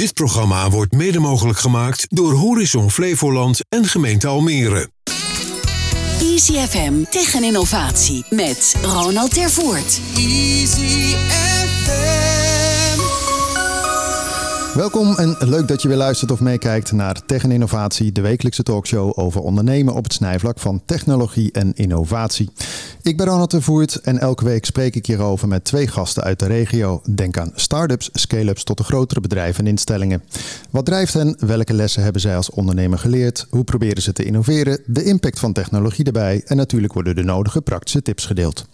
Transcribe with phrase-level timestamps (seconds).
[0.00, 4.90] Dit programma wordt mede mogelijk gemaakt door Horizon Flevoland en gemeente Almere.
[6.20, 10.00] Easy FM tegen innovatie met Ronald Tervoort.
[10.16, 11.14] Easy
[14.74, 18.62] Welkom en leuk dat je weer luistert of meekijkt naar Tech en Innovatie, de wekelijkse
[18.62, 22.50] talkshow over ondernemen op het snijvlak van technologie en innovatie.
[23.02, 26.38] Ik ben Ronald de Voert en elke week spreek ik hierover met twee gasten uit
[26.38, 27.02] de regio.
[27.14, 30.22] Denk aan start-ups, scale-ups tot de grotere bedrijven en instellingen.
[30.70, 31.36] Wat drijft hen?
[31.38, 33.46] Welke lessen hebben zij als ondernemer geleerd?
[33.50, 34.80] Hoe proberen ze te innoveren?
[34.86, 38.66] De impact van technologie erbij en natuurlijk worden de nodige praktische tips gedeeld.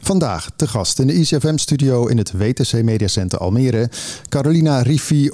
[0.00, 3.90] Vandaag te gast in de ICFM-studio in het WTC Media Center Almere,
[4.28, 5.30] Carolina Rifi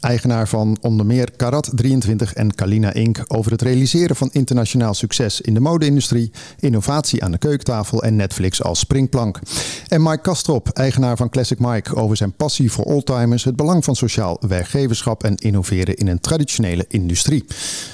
[0.00, 3.24] Eigenaar van onder meer Karat23 en Kalina Inc.
[3.26, 8.62] over het realiseren van internationaal succes in de mode-industrie, innovatie aan de keukentafel en Netflix
[8.62, 9.38] als springplank.
[9.88, 13.96] En Mike Kastrop, eigenaar van Classic Mike, over zijn passie voor oldtimers, het belang van
[13.96, 17.44] sociaal werkgeverschap en innoveren in een traditionele industrie.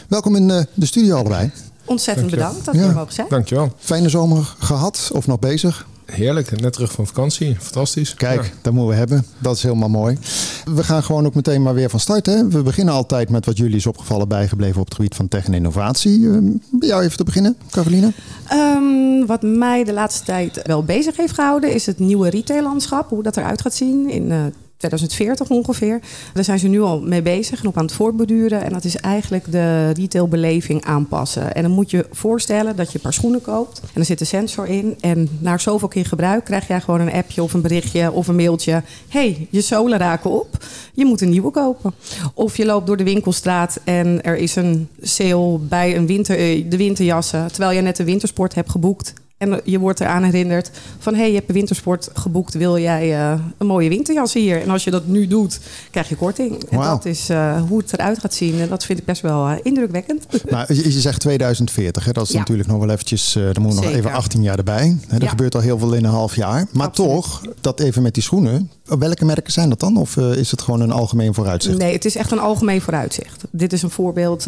[0.08, 1.50] Welkom in eh, de studio allebei.
[1.84, 3.26] Ontzettend bedankt dat je er mogen zijn.
[3.28, 3.72] Dankjewel.
[3.78, 5.86] Fijne zomer gehad of nog bezig?
[6.05, 7.56] Heerlijk, net terug van vakantie.
[7.61, 8.14] Fantastisch.
[8.14, 8.50] Kijk, ja.
[8.62, 9.27] dat moeten we hebben.
[9.39, 10.19] Dat is helemaal mooi.
[10.64, 12.27] We gaan gewoon ook meteen maar weer van start.
[12.27, 12.48] Hè?
[12.48, 15.55] We beginnen altijd met wat jullie is opgevallen bijgebleven op het gebied van tech en
[15.55, 16.19] innovatie.
[16.19, 16.39] Uh,
[16.70, 18.12] bij jou even te beginnen, Caroline.
[18.53, 23.09] Um, wat mij de laatste tijd wel bezig heeft gehouden is het nieuwe retaillandschap.
[23.09, 24.44] Hoe dat eruit gaat zien in uh,
[24.91, 26.00] 2040 ongeveer.
[26.33, 28.64] Daar zijn ze nu al mee bezig en op aan het voortborduren.
[28.64, 31.55] En dat is eigenlijk de retailbeleving aanpassen.
[31.55, 33.80] En dan moet je voorstellen dat je een paar schoenen koopt.
[33.80, 34.97] En er zit een sensor in.
[35.00, 38.36] En na zoveel keer gebruik krijg jij gewoon een appje of een berichtje of een
[38.36, 38.83] mailtje.
[39.08, 40.64] hey, je zolen raken op.
[40.92, 41.94] Je moet een nieuwe kopen.
[42.34, 46.70] Of je loopt door de winkelstraat en er is een sale bij een winter, eh,
[46.70, 47.53] de winterjassen.
[47.53, 49.12] Terwijl je net de wintersport hebt geboekt.
[49.42, 51.14] En je wordt eraan herinnerd van...
[51.14, 52.54] hé, hey, je hebt een wintersport geboekt.
[52.54, 54.62] Wil jij uh, een mooie winterjas hier?
[54.62, 56.64] En als je dat nu doet, krijg je korting.
[56.64, 56.86] En wow.
[56.86, 58.60] dat is uh, hoe het eruit gaat zien.
[58.60, 60.26] En dat vind ik best wel uh, indrukwekkend.
[60.50, 62.04] Nou, je, je zegt 2040.
[62.04, 62.12] Hè?
[62.12, 62.38] Dat is ja.
[62.38, 63.32] natuurlijk nog wel eventjes...
[63.32, 64.97] dan moet nog even 18 jaar erbij.
[65.06, 65.16] Hè?
[65.16, 65.28] Er ja.
[65.28, 66.66] gebeurt al heel veel in een half jaar.
[66.72, 67.10] Maar Absoluut.
[67.10, 68.70] toch, dat even met die schoenen...
[68.98, 69.97] Welke merken zijn dat dan?
[69.97, 71.78] Of is het gewoon een algemeen vooruitzicht?
[71.78, 73.44] Nee, het is echt een algemeen vooruitzicht.
[73.50, 74.47] Dit is een voorbeeld,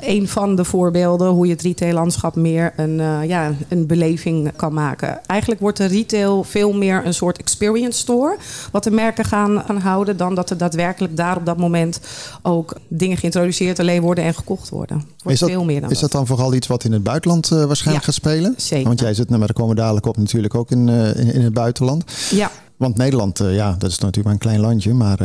[0.00, 5.26] een van de voorbeelden hoe je het retaillandschap meer een, ja, een beleving kan maken.
[5.26, 8.36] Eigenlijk wordt de retail veel meer een soort experience store,
[8.72, 12.00] wat de merken gaan, gaan houden, dan dat er daadwerkelijk daar op dat moment
[12.42, 14.96] ook dingen geïntroduceerd alleen worden en gekocht worden.
[14.96, 17.48] Wordt is dat, veel meer dan is dat dan vooral iets wat in het buitenland
[17.48, 18.54] waarschijnlijk ja, gaat spelen?
[18.56, 18.86] Zeker.
[18.86, 21.42] Want jij zit, nou, maar daar komen we dadelijk op natuurlijk ook in, in, in
[21.42, 22.04] het buitenland.
[22.30, 22.50] Ja.
[22.76, 25.18] Want Nederland, uh, ja, dat is natuurlijk maar een klein landje, maar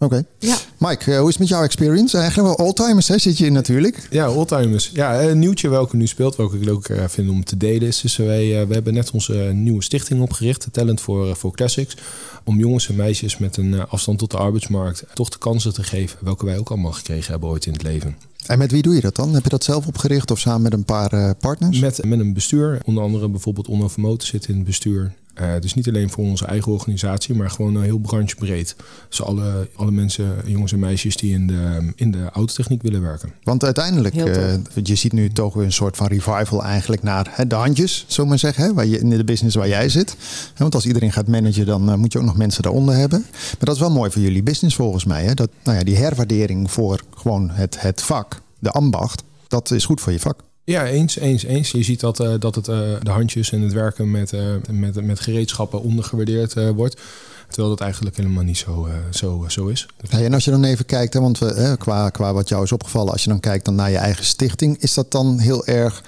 [0.00, 0.14] oké.
[0.14, 0.24] Okay.
[0.38, 0.56] Ja.
[0.78, 2.18] Mike, uh, hoe is het met jouw experience?
[2.18, 4.06] Eigenlijk wel oldtimers, hè, zit je in natuurlijk.
[4.10, 4.90] Ja, oldtimers.
[4.94, 8.00] Ja, een nieuwtje welke nu speelt, welke ik leuk vind om te delen is.
[8.00, 11.96] Dus wij, we hebben net onze nieuwe stichting opgericht, Talent voor, voor Classics.
[12.44, 16.18] Om jongens en meisjes met een afstand tot de arbeidsmarkt toch de kansen te geven,
[16.20, 18.16] welke wij ook allemaal gekregen hebben ooit in het leven.
[18.46, 19.34] En met wie doe je dat dan?
[19.34, 21.78] Heb je dat zelf opgericht of samen met een paar partners?
[21.78, 22.80] Met, met een bestuur.
[22.84, 25.12] Onder andere bijvoorbeeld Onno Vermoten zit in het bestuur.
[25.40, 28.76] Uh, dus niet alleen voor onze eigen organisatie, maar gewoon uh, heel branchebreed.
[29.08, 33.32] Dus alle, alle mensen, jongens en meisjes die in de, in de autotechniek willen werken.
[33.42, 37.46] Want uiteindelijk, uh, je ziet nu toch weer een soort van revival eigenlijk naar hè,
[37.46, 38.64] de handjes, zo maar zeggen.
[38.64, 40.16] Hè, waar je, in de business waar jij zit.
[40.56, 43.20] Want als iedereen gaat managen, dan moet je ook nog mensen daaronder hebben.
[43.30, 45.24] Maar dat is wel mooi voor jullie business volgens mij.
[45.24, 45.34] Hè?
[45.34, 50.00] Dat, nou ja, die herwaardering voor gewoon het, het vak, de ambacht, dat is goed
[50.00, 50.48] voor je vak.
[50.70, 51.70] Ja, eens, eens, eens.
[51.70, 55.04] Je ziet dat, uh, dat het, uh, de handjes en het werken met, uh, met,
[55.04, 57.00] met gereedschappen ondergewaardeerd wordt.
[57.48, 59.86] Terwijl dat eigenlijk helemaal niet zo, zo, zo is.
[60.10, 63.12] En als je dan even kijkt, hè, want we, qua, qua wat jou is opgevallen,
[63.12, 66.02] als je dan kijkt dan naar je eigen stichting, is dat dan heel erg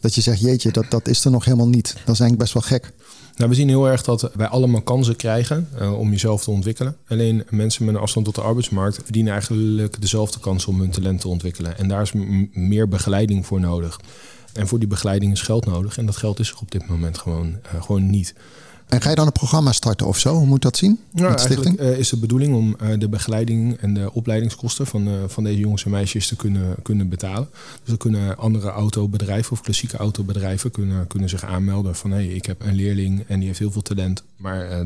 [0.00, 1.86] dat je zegt, jeetje, dat, dat is er nog helemaal niet.
[1.86, 2.92] Dat is eigenlijk best wel gek.
[3.38, 6.96] Nou, we zien heel erg dat wij allemaal kansen krijgen uh, om jezelf te ontwikkelen.
[7.08, 11.20] Alleen mensen met een afstand tot de arbeidsmarkt verdienen eigenlijk dezelfde kansen om hun talent
[11.20, 11.78] te ontwikkelen.
[11.78, 12.12] En daar is
[12.52, 14.00] meer begeleiding voor nodig.
[14.52, 15.98] En voor die begeleiding is geld nodig.
[15.98, 18.34] En dat geld is er op dit moment gewoon, uh, gewoon niet.
[18.88, 20.34] En ga je dan een programma starten of zo?
[20.34, 21.00] Hoe moet dat zien?
[21.12, 25.14] Nou, eigenlijk uh, is de bedoeling om uh, de begeleiding en de opleidingskosten van, uh,
[25.26, 27.48] van deze jongens en meisjes te kunnen, kunnen betalen.
[27.52, 32.26] Dus dan kunnen andere autobedrijven of klassieke autobedrijven kunnen, kunnen zich aanmelden van hé, hey,
[32.26, 34.84] ik heb een leerling en die heeft heel veel talent, maar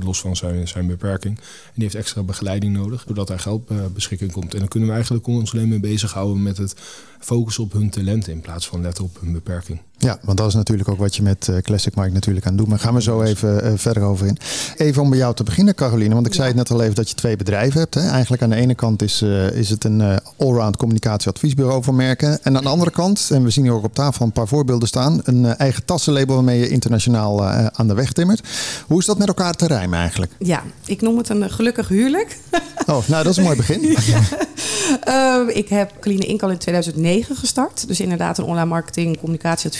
[0.00, 1.36] los van zijn, zijn beperking.
[1.38, 4.52] En die heeft extra begeleiding nodig, zodat daar geld beschikking komt.
[4.52, 6.74] En dan kunnen we eigenlijk ons alleen maar bezighouden met het
[7.20, 9.80] focussen op hun talenten in plaats van letten op hun beperking.
[9.98, 12.68] Ja, want dat is natuurlijk ook wat je met uh, Classic Mike natuurlijk aan doet.
[12.68, 14.38] Maar gaan we zo even uh, verder over in.
[14.76, 16.14] Even om bij jou te beginnen, Caroline.
[16.14, 17.94] Want ik zei het net al even dat je twee bedrijven hebt.
[17.94, 18.08] Hè?
[18.08, 22.38] Eigenlijk aan de ene kant is, uh, is het een allround communicatieadviesbureau voor merken.
[22.42, 24.88] En aan de andere kant, en we zien hier ook op tafel een paar voorbeelden
[24.88, 25.20] staan.
[25.24, 28.48] Een eigen tassenlabel waarmee je internationaal aan de weg timmert.
[28.86, 30.32] Hoe is dat met elkaar te rijmen eigenlijk?
[30.38, 32.38] Ja, ik noem het een gelukkig huwelijk.
[32.86, 33.80] Oh, nou dat is een mooi begin.
[34.06, 35.46] ja.
[35.48, 37.88] uh, ik heb Clean Incal in 2009 gestart.
[37.88, 39.18] Dus inderdaad een online marketing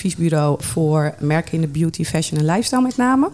[0.07, 3.31] communicatieadviesbureau voor merken in de beauty, fashion en lifestyle met name.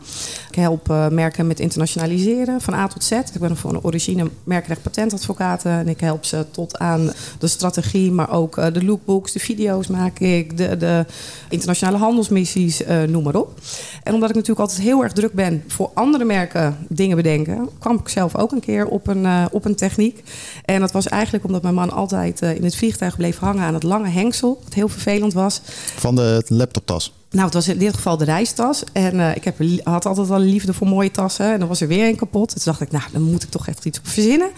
[0.49, 3.11] Ik help uh, merken met internationaliseren van A tot Z.
[3.11, 8.31] Ik ben van origine merkrecht patentadvocaat en ik help ze tot aan de strategie, maar
[8.31, 11.07] ook uh, de lookbooks, de video's maak ik, de, de
[11.49, 13.61] internationale handelsmissies, noem maar op.
[14.03, 17.97] En omdat ik natuurlijk altijd heel erg druk ben voor andere merken dingen bedenken, kwam
[17.97, 20.23] ik zelf ook een keer op een, op een techniek.
[20.65, 23.83] En dat was eigenlijk omdat mijn man altijd in het vliegtuig bleef hangen aan het
[23.83, 24.61] lange hengsel.
[24.65, 25.61] Wat heel vervelend was.
[25.97, 28.85] Van de اللابتوب تاعهم Nou, het was in dit geval de reistas.
[28.93, 31.53] En uh, ik heb, had altijd al liefde voor mooie tassen.
[31.53, 32.49] En dan was er weer een kapot.
[32.49, 34.51] Toen dacht ik, nou, dan moet ik toch echt iets op verzinnen.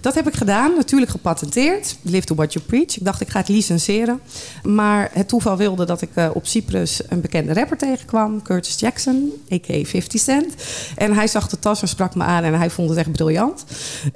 [0.00, 0.74] Dat heb ik gedaan.
[0.76, 1.96] Natuurlijk gepatenteerd.
[2.02, 2.96] Live to what you preach.
[2.96, 4.20] Ik dacht, ik ga het licenseren.
[4.62, 8.42] Maar het toeval wilde dat ik uh, op Cyprus een bekende rapper tegenkwam.
[8.42, 9.84] Curtis Jackson, a.k.a.
[9.84, 10.54] 50 Cent.
[10.96, 12.44] En hij zag de tas en sprak me aan.
[12.44, 13.64] En hij vond het echt briljant.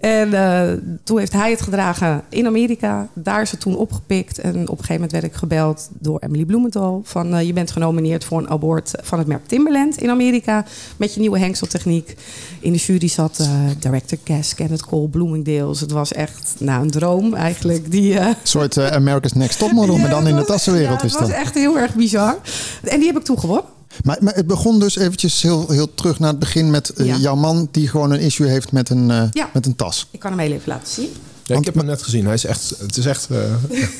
[0.01, 0.71] En uh,
[1.05, 3.09] toen heeft hij het gedragen in Amerika.
[3.13, 4.39] Daar is het toen opgepikt.
[4.39, 7.01] En op een gegeven moment werd ik gebeld door Emily Blumenthal.
[7.05, 10.65] Van, je bent genomen voor een award van het merk Timberland in Amerika.
[10.97, 12.17] Met je nieuwe hengseltechniek.
[12.61, 13.49] In de jury zat uh,
[13.79, 15.81] director Cass, Kenneth Cole, Bloomingdale's.
[15.81, 17.91] Het was echt nou, een droom eigenlijk.
[17.91, 18.27] Die, uh...
[18.27, 21.21] Een soort uh, America's Next Topmodel, ja, maar dan in de tassenwereld ja, is dat.
[21.21, 22.39] Het was echt heel erg bizar.
[22.83, 23.65] En die heb ik toegewonnen.
[24.03, 27.17] Maar, maar, het begon dus eventjes heel, heel terug naar het begin met ja.
[27.17, 27.69] jouw man...
[27.71, 29.51] die gewoon een issue heeft met een, ja.
[29.53, 30.09] met een tas.
[30.11, 31.09] Ik kan hem heel even laten zien.
[31.45, 32.25] Ja, ik heb hem net gezien.
[32.25, 33.39] Hij is echt, het is echt uh,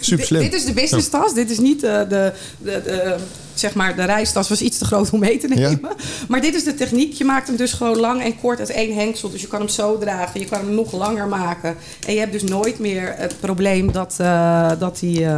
[0.01, 0.43] super slim.
[0.43, 1.35] dit, is de business tas.
[1.35, 3.17] Dit is niet uh, de, de, de,
[3.55, 5.71] zeg maar, de reistas was iets te groot om mee te nemen.
[5.83, 5.95] Ja.
[6.29, 7.13] Maar dit is de techniek.
[7.13, 9.31] Je maakt hem dus gewoon lang en kort uit één hengsel.
[9.31, 10.41] Dus je kan hem zo dragen.
[10.41, 11.77] Je kan hem nog langer maken.
[12.07, 15.37] En je hebt dus nooit meer het probleem dat, uh, dat hij,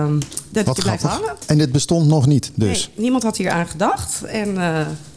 [0.51, 1.37] dat hij blijft hangen.
[1.47, 2.91] En dit bestond nog niet dus?
[2.95, 4.23] Nee, niemand had hier aan gedacht.
[4.25, 4.59] En...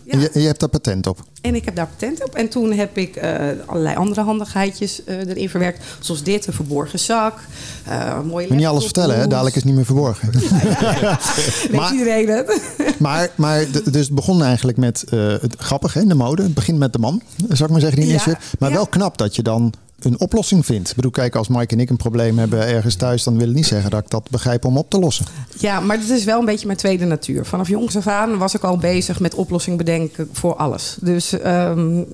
[0.10, 0.16] Ja.
[0.16, 1.24] En je, je, hebt daar patent op?
[1.42, 2.36] En ik heb daar patent op.
[2.36, 5.86] En toen heb ik uh, allerlei andere handigheidjes uh, erin verwerkt.
[6.00, 7.40] Zoals dit, een verborgen zak.
[7.88, 9.28] Uh, mooie Moet niet alles vertellen, hè?
[9.28, 10.32] Dadelijk is het niet meer verborgen.
[11.02, 11.20] ja,
[11.72, 12.62] maar, iedereen het.
[13.00, 15.04] maar, maar dus het begon eigenlijk met,
[15.42, 16.42] het grappig hè, in de mode.
[16.44, 19.36] Het begint met de man, zou ik maar zeggen, die ja, Maar wel knap dat
[19.36, 19.74] je dan
[20.06, 20.90] een oplossing vindt.
[20.90, 23.56] Ik bedoel, kijk, als Mike en ik een probleem hebben ergens thuis, dan wil ik
[23.56, 25.26] niet zeggen dat ik dat begrijp om op te lossen.
[25.58, 27.46] Ja, maar het is wel een beetje mijn tweede natuur.
[27.46, 30.98] Vanaf jongs af aan was ik al bezig met oplossing bedenken voor alles.
[31.02, 32.06] Dus um,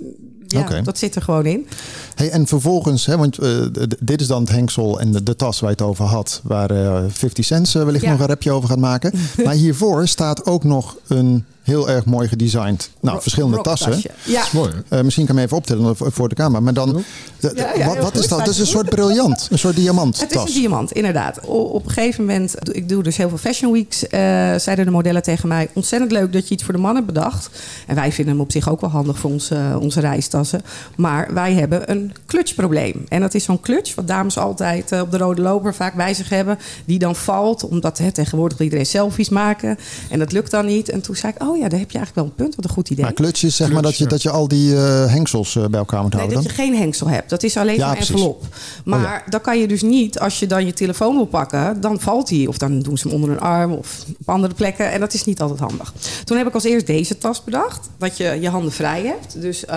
[0.47, 0.81] ja, okay.
[0.81, 1.67] dat zit er gewoon in.
[2.15, 3.65] Hey, en vervolgens, hè, want uh,
[3.99, 6.71] dit is dan het hengsel en de, de, tas waar je het over had, waar
[6.71, 8.11] uh, 50 Cent uh, wellicht ja.
[8.11, 9.13] nog een rapje over gaat maken.
[9.45, 12.89] maar hiervoor staat ook nog een heel erg mooi gedesigned.
[12.99, 14.01] Nou, verschillende tassen.
[14.23, 14.43] Ja.
[14.53, 14.71] Mooi.
[14.89, 16.59] Uh, misschien kan je even optellen voor de camera.
[16.59, 17.03] Maar dan,
[17.39, 18.39] ja, ja, wat, wat is dat?
[18.39, 20.19] Het is een soort briljant, een soort diamant.
[20.19, 21.39] Het is een diamant, inderdaad.
[21.47, 24.09] O, op een gegeven moment, ik doe dus heel veel fashion weeks, uh,
[24.55, 27.49] zeiden de modellen tegen mij: ontzettend leuk dat je iets voor de mannen bedacht.
[27.87, 30.61] En wij vinden hem op zich ook wel handig voor onze, uh, onze reistassen.
[30.95, 33.05] Maar wij hebben een clutchprobleem.
[33.09, 36.29] En dat is zo'n clutch, wat dames altijd op de rode loper vaak bij zich
[36.29, 39.77] hebben, die dan valt, omdat hè, tegenwoordig iedereen selfies maken.
[40.09, 40.89] En dat lukt dan niet.
[40.89, 42.55] En toen zei ik: oh ja, daar heb je eigenlijk wel een punt.
[42.55, 43.03] Wat een goed idee.
[43.03, 45.79] Maar klutsch is zeg maar dat je, dat je al die uh, hengsels uh, bij
[45.79, 46.43] elkaar moet nee, houden.
[46.43, 47.29] dat je geen hengsel hebt.
[47.29, 48.43] Dat is alleen ja, een envelop.
[48.83, 49.23] Maar oh, ja.
[49.29, 52.47] dan kan je dus niet, als je dan je telefoon wil pakken, dan valt die.
[52.47, 54.91] Of dan doen ze hem onder een arm of op andere plekken.
[54.91, 55.93] En dat is niet altijd handig.
[56.23, 57.89] Toen heb ik als eerst deze tas bedacht.
[57.97, 59.41] Dat je je handen vrij hebt.
[59.41, 59.69] Dus uh,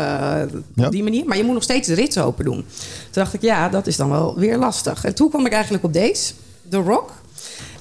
[0.74, 0.86] ja.
[0.86, 1.24] op die manier.
[1.26, 2.54] Maar je moet nog steeds de open doen.
[2.54, 2.64] Toen
[3.22, 5.04] dacht ik, ja, dat is dan wel weer lastig.
[5.04, 6.32] En toen kwam ik eigenlijk op deze.
[6.62, 7.10] De Rock.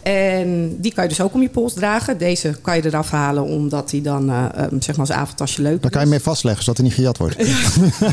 [0.03, 2.17] En die kan je dus ook om je pols dragen.
[2.17, 5.75] Deze kan je eraf halen omdat die dan uh, um, zeg maar als avondtasje leuk
[5.75, 5.82] is.
[5.82, 7.36] Daar kan je mee vastleggen zodat hij niet gejat wordt.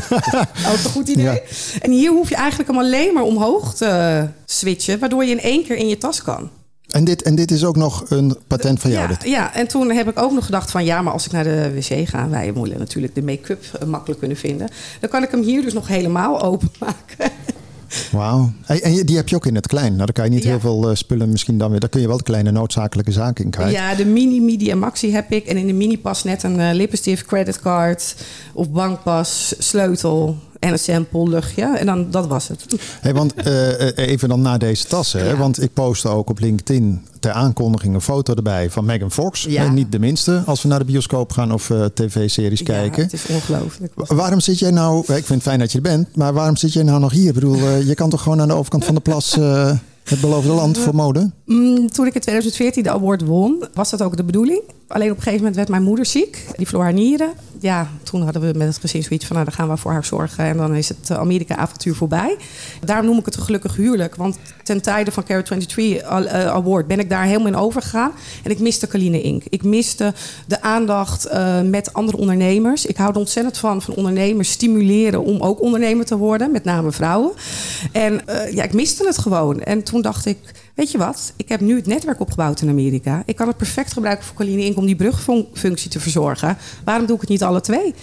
[0.71, 1.25] ook een goed idee.
[1.25, 1.39] Ja.
[1.81, 4.99] En hier hoef je eigenlijk hem alleen maar omhoog te switchen.
[4.99, 6.49] Waardoor je in één keer in je tas kan.
[6.89, 9.01] En dit, en dit is ook nog een patent van jou?
[9.01, 9.29] Ja, dit.
[9.29, 10.85] ja, en toen heb ik ook nog gedacht van...
[10.85, 12.29] ja, maar als ik naar de wc ga...
[12.29, 14.69] wij moeten natuurlijk de make-up makkelijk kunnen vinden...
[14.99, 17.31] dan kan ik hem hier dus nog helemaal openmaken.
[18.11, 18.51] Wauw.
[18.65, 19.93] En die heb je ook in het klein.
[19.93, 20.49] Nou, dan kan je niet ja.
[20.49, 21.79] heel veel uh, spullen misschien dan weer.
[21.79, 23.73] Daar kun je wel de kleine noodzakelijke zaken in krijgen.
[23.73, 25.45] Ja, de mini media maxi heb ik.
[25.45, 28.15] En in de mini pas net een uh, lippenstift, creditcard
[28.53, 31.63] of bankpas, sleutel en een sample luchtje.
[31.77, 32.65] En dan, dat was het.
[33.01, 35.25] Hey, want uh, even dan naar deze tassen.
[35.25, 35.35] Ja.
[35.35, 39.43] Want ik postte ook op LinkedIn ter aankondiging een foto erbij van Megan Fox.
[39.43, 39.63] Ja.
[39.63, 43.03] En niet de minste als we naar de bioscoop gaan of uh, tv-series ja, kijken.
[43.03, 43.93] het is ongelooflijk.
[43.95, 44.99] Waarom zit jij nou...
[44.99, 46.15] Ik vind het fijn dat je er bent.
[46.15, 47.27] Maar waarom zit jij nou nog hier?
[47.27, 49.37] Ik bedoel, uh, je kan toch gewoon aan de overkant van de plas...
[50.05, 51.31] Het beloofde land voor mode?
[51.45, 54.61] Mm, toen ik in 2014 de award won, was dat ook de bedoeling.
[54.87, 56.45] Alleen op een gegeven moment werd mijn moeder ziek.
[56.55, 57.33] Die verloor haar nieren.
[57.59, 59.35] Ja, toen hadden we met het gezin zoiets van...
[59.35, 62.37] nou, dan gaan we voor haar zorgen en dan is het eh, Amerika-avontuur voorbij.
[62.81, 64.15] Daarom noem ik het een gelukkig huwelijk.
[64.15, 68.11] Want ten tijde van Carrot 23 uh, Award ben ik daar helemaal in overgegaan.
[68.43, 69.43] En ik miste Kaline Inc.
[69.49, 70.13] Ik miste
[70.47, 72.85] de aandacht uh, met andere ondernemers.
[72.85, 75.23] Ik hou er ontzettend van, van ondernemers stimuleren...
[75.23, 77.31] om ook ondernemer te worden, met name vrouwen.
[77.91, 79.59] En ja, ik miste het gewoon.
[79.61, 80.37] En toen dacht ik
[80.75, 83.23] weet je wat, ik heb nu het netwerk opgebouwd in Amerika.
[83.25, 84.77] Ik kan het perfect gebruiken voor Caline Inc.
[84.77, 86.57] om die brugfunctie te verzorgen.
[86.83, 87.93] Waarom doe ik het niet alle twee?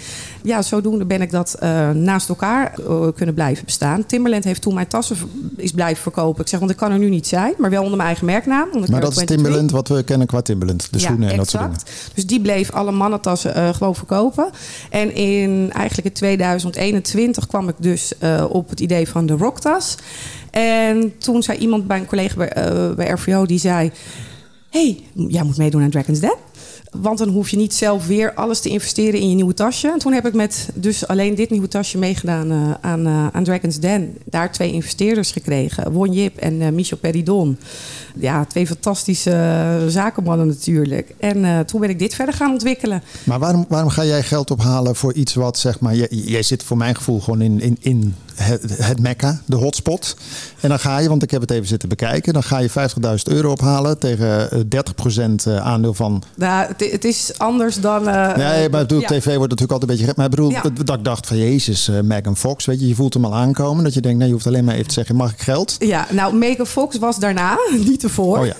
[0.42, 4.06] Ja, zodoende ben ik dat uh, naast elkaar uh, kunnen blijven bestaan.
[4.06, 5.16] Timberland heeft toen mijn tassen
[5.56, 6.42] is blijven verkopen.
[6.42, 8.68] Ik zeg, want ik kan er nu niet zijn, maar wel onder mijn eigen merknaam.
[8.72, 10.92] Onder maar dat is Timberland wat we kennen qua Timberland.
[10.92, 11.78] De schoenen ja, en dat soort dingen.
[12.14, 14.50] Dus die bleef alle mannentassen uh, gewoon verkopen.
[14.90, 18.12] En in eigenlijk in 2021 kwam ik dus
[18.48, 19.96] op het idee van de rocktas.
[20.52, 22.52] En toen zei iemand bij een collega bij,
[22.96, 23.90] bij RVO, die zei...
[24.70, 26.36] hey, jij moet meedoen aan Dragon's Den.
[26.90, 29.88] Want dan hoef je niet zelf weer alles te investeren in je nieuwe tasje.
[29.88, 33.44] En toen heb ik met dus alleen dit nieuwe tasje meegedaan uh, aan, uh, aan
[33.44, 34.16] Dragon's Den.
[34.24, 35.92] Daar twee investeerders gekregen.
[35.92, 37.58] Won Jip en Michel Peridon.
[38.14, 41.14] Ja, twee fantastische zakenmannen natuurlijk.
[41.18, 43.02] En toen ben ik dit verder gaan ontwikkelen.
[43.24, 45.94] Maar waarom, waarom ga jij geld ophalen voor iets wat, zeg maar...
[45.94, 50.16] Jij, jij zit voor mijn gevoel gewoon in, in, in het, het mekka, de hotspot.
[50.60, 52.32] En dan ga je, want ik heb het even zitten bekijken...
[52.32, 52.74] dan ga je 50.000
[53.24, 54.48] euro ophalen tegen
[55.48, 56.22] 30% aandeel van...
[56.36, 58.08] Nou, het, het is anders dan...
[58.08, 59.06] Uh, nee, maar bedoel, ja.
[59.06, 60.12] tv wordt natuurlijk altijd een beetje...
[60.16, 60.62] Maar ik bedoel, ja.
[60.84, 63.84] dat ik dacht van Jezus, uh, Megan Fox, weet je, je voelt hem al aankomen.
[63.84, 65.76] Dat je denkt, nee, je hoeft alleen maar even te zeggen, mag ik geld?
[65.78, 68.38] Ja, nou, Megan Fox was daarna, niet ervoor.
[68.38, 68.54] Oh ja.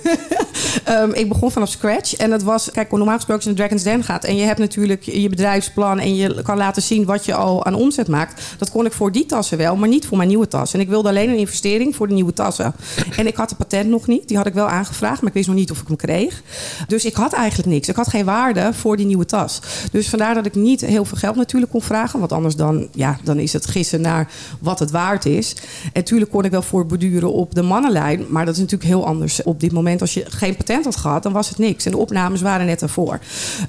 [1.02, 2.14] um, ik begon vanaf scratch.
[2.14, 4.25] En dat was, kijk, normaal gesproken als je naar Dragon's Den gaat...
[4.25, 5.99] en je hebt natuurlijk je bedrijfsplan...
[5.99, 8.42] en je kan laten zien wat je al aan omzet maakt.
[8.58, 10.75] Dat kon ik voor die tassen wel, maar niet voor mijn nieuwe tas.
[10.75, 12.75] En ik wilde alleen een investering voor de nieuwe tassen.
[13.16, 14.28] En ik had de patent nog niet.
[14.28, 16.42] Die had ik wel aangevraagd, maar ik wist nog niet of ik hem kreeg.
[16.87, 17.88] Dus ik had eigenlijk niks.
[17.88, 19.61] Ik had geen waarde voor die nieuwe tas.
[19.92, 22.18] Dus vandaar dat ik niet heel veel geld natuurlijk kon vragen.
[22.18, 24.30] Want anders dan, ja, dan is het gissen naar
[24.61, 25.54] wat het waard is.
[25.84, 28.26] En natuurlijk kon ik wel voorborduren op de mannenlijn.
[28.28, 30.00] Maar dat is natuurlijk heel anders op dit moment.
[30.00, 31.84] Als je geen patent had gehad, dan was het niks.
[31.84, 33.18] En de opnames waren net ervoor.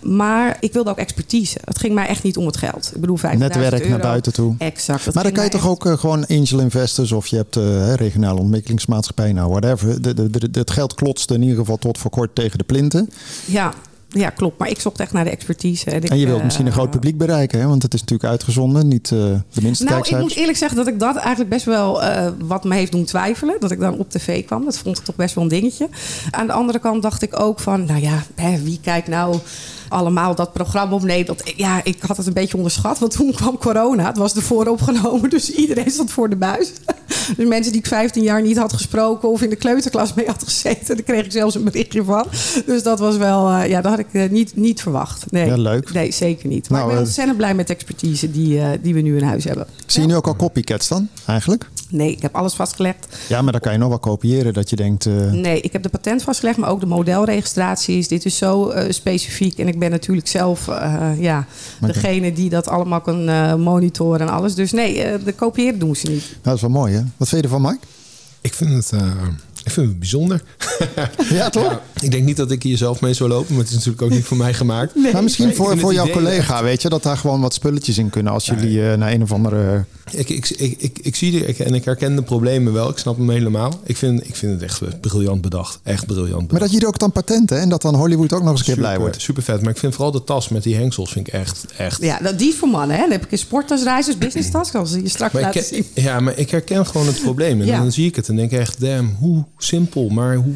[0.01, 1.58] Maar ik wilde ook expertise.
[1.63, 2.91] Het ging mij echt niet om het geld.
[2.96, 3.89] Ik bedoel, 5 Netwerk euro.
[3.89, 4.55] naar buiten toe.
[4.58, 5.13] Exact.
[5.13, 8.39] Maar dan kan je toch ook uh, gewoon angel investors of je hebt uh, regionale
[8.39, 10.01] ontwikkelingsmaatschappij, nou whatever.
[10.01, 13.10] De, de, de, het geld klotste in ieder geval tot voor kort tegen de plinten.
[13.46, 13.74] Ja,
[14.13, 14.58] ja, klopt.
[14.58, 15.91] Maar ik zocht echt naar de expertise.
[15.91, 17.67] En, ik, en je wilt misschien een groot publiek bereiken, hè?
[17.67, 18.88] want het is natuurlijk uitgezonden.
[18.88, 22.03] Niet uh, de minste Nou, ik moet eerlijk zeggen dat ik dat eigenlijk best wel
[22.03, 23.55] uh, wat me heeft doen twijfelen.
[23.60, 24.65] Dat ik dan op tv kwam.
[24.65, 25.89] Dat vond ik toch best wel een dingetje.
[26.32, 29.38] Aan de andere kant dacht ik ook van, nou ja, hè, wie kijkt nou
[29.94, 31.04] allemaal dat programma op?
[31.04, 33.00] Nee, dat, ja, ik had het een beetje onderschat.
[33.00, 34.06] Want toen kwam corona.
[34.08, 35.30] Het was ervoor opgenomen.
[35.30, 36.72] Dus iedereen stond voor de buis.
[37.38, 40.44] Dus mensen die ik 15 jaar niet had gesproken of in de kleuterklas mee had
[40.44, 42.26] gezeten, daar kreeg ik zelfs een berichtje van.
[42.66, 45.32] Dus dat was wel, uh, ja, dat had ik uh, niet, niet verwacht.
[45.32, 45.46] Nee.
[45.46, 45.94] Ja, leuk.
[45.94, 46.70] Nee, zeker niet.
[46.70, 49.44] Maar nou, ik ben ontzettend blij met de expertise die, die we nu in huis
[49.44, 49.68] hebben.
[49.86, 51.70] Zie je nu ook al copycats dan, eigenlijk?
[51.94, 53.08] Nee, ik heb alles vastgelegd.
[53.30, 55.06] Ja, maar dan kan je nog wel kopiëren dat je denkt...
[55.32, 58.08] Nee, ik heb de patent vastgelegd, maar ook de modelregistraties.
[58.08, 59.58] Dit is zo specifiek.
[59.58, 60.66] En ik ben natuurlijk zelf
[61.18, 61.46] ja,
[61.82, 61.94] okay.
[61.94, 63.26] degene die dat allemaal kan
[63.62, 64.56] monitoren en alles.
[64.56, 66.24] Dus nee, de kopiëren doen ze niet.
[66.30, 67.02] Nou, dat is wel mooi, hè?
[67.18, 67.86] Wat vind je ervan, Mike?
[68.44, 69.12] Ik vind het, uh,
[69.64, 70.44] ik vind het bijzonder.
[71.30, 71.64] ja, toch?
[71.64, 74.02] Ja, ik denk niet dat ik hier zelf mee zou lopen, maar het is natuurlijk
[74.02, 74.96] ook niet voor mij gemaakt.
[74.96, 75.14] Nee.
[75.14, 76.64] Maar misschien voor, voor jouw collega, echt...
[76.64, 79.32] weet je, dat daar gewoon wat spulletjes in kunnen als jullie uh, naar een of
[79.32, 79.86] andere.
[80.12, 82.98] Ik, ik, ik, ik, ik zie de, ik, en ik herken de problemen wel, ik
[82.98, 83.80] snap hem helemaal.
[83.84, 85.80] Ik vind, ik vind het echt briljant bedacht.
[85.84, 86.52] Echt briljant bedacht.
[86.52, 88.76] Maar dat jullie ook dan patenten en dat dan Hollywood ook nog eens een keer
[88.76, 89.22] blij wordt.
[89.22, 91.66] Super vet, maar ik vind vooral de tas met die hengsels vind ik echt.
[91.78, 92.02] echt...
[92.02, 93.02] Ja, dat, die voor mannen, hè?
[93.02, 95.86] Dan heb ik een sporttasreizers, business tas, als je straks laten ik, zien.
[95.94, 97.62] Ja, maar ik herken gewoon het probleem.
[97.62, 97.80] En ja.
[97.80, 100.54] dan zie ik het en denk ik echt, damn, hoe simpel, maar hoe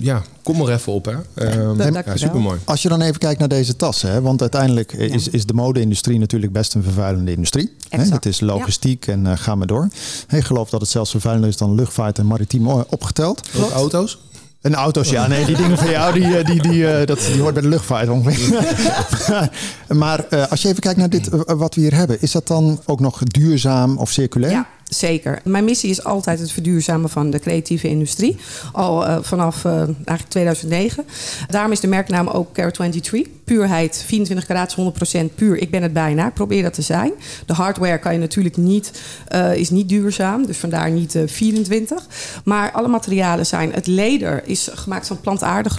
[0.00, 1.04] ja, kom er even op.
[1.04, 1.12] Hè.
[1.12, 2.58] Uh, ja, ja, supermooi.
[2.64, 4.10] Als je dan even kijkt naar deze tassen.
[4.10, 4.98] Hè, want uiteindelijk ja.
[4.98, 7.72] is, is de mode-industrie natuurlijk best een vervuilende industrie.
[7.88, 9.88] Hè, het is logistiek en uh, ga maar door.
[10.28, 13.48] Ik geloof dat het zelfs vervuilender is dan luchtvaart en maritiem opgeteld.
[13.56, 14.18] Ook auto's?
[14.60, 15.26] Een auto's, ja.
[15.26, 18.08] Nee, die dingen van jou, die, die, die, uh, dat, die hoort bij de luchtvaart
[18.08, 18.76] ongeveer.
[20.02, 22.22] maar uh, als je even kijkt naar dit, uh, wat we hier hebben.
[22.22, 24.52] Is dat dan ook nog duurzaam of circulair?
[24.52, 24.66] Ja.
[24.88, 25.40] Zeker.
[25.44, 28.36] Mijn missie is altijd het verduurzamen van de creatieve industrie.
[28.72, 31.04] Al uh, vanaf uh, eigenlijk 2009.
[31.48, 33.32] Daarom is de merknaam ook Care 23.
[33.44, 34.76] Puurheid, 24 karaats,
[35.20, 35.56] 100% puur.
[35.56, 36.26] Ik ben het bijna.
[36.26, 37.12] Ik probeer dat te zijn.
[37.46, 39.02] De hardware kan je natuurlijk niet,
[39.34, 40.46] uh, is niet duurzaam.
[40.46, 42.06] Dus vandaar niet 24.
[42.44, 43.72] Maar alle materialen zijn...
[43.72, 45.78] Het leder is gemaakt van plantaardig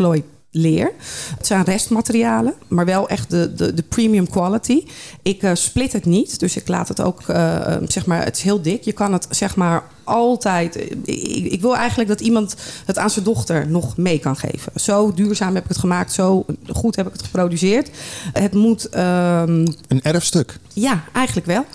[0.51, 0.91] leer.
[1.37, 4.83] Het zijn restmaterialen, maar wel echt de, de, de premium quality.
[5.21, 8.43] Ik uh, split het niet, dus ik laat het ook, uh, zeg maar, het is
[8.43, 8.83] heel dik.
[8.83, 10.75] Je kan het zeg maar altijd.
[11.03, 14.71] Ik, ik wil eigenlijk dat iemand het aan zijn dochter nog mee kan geven.
[14.75, 17.89] Zo duurzaam heb ik het gemaakt, zo goed heb ik het geproduceerd.
[18.33, 18.89] Het moet.
[18.89, 20.57] ehm, Een erfstuk.
[20.73, 21.65] ja, eigenlijk wel.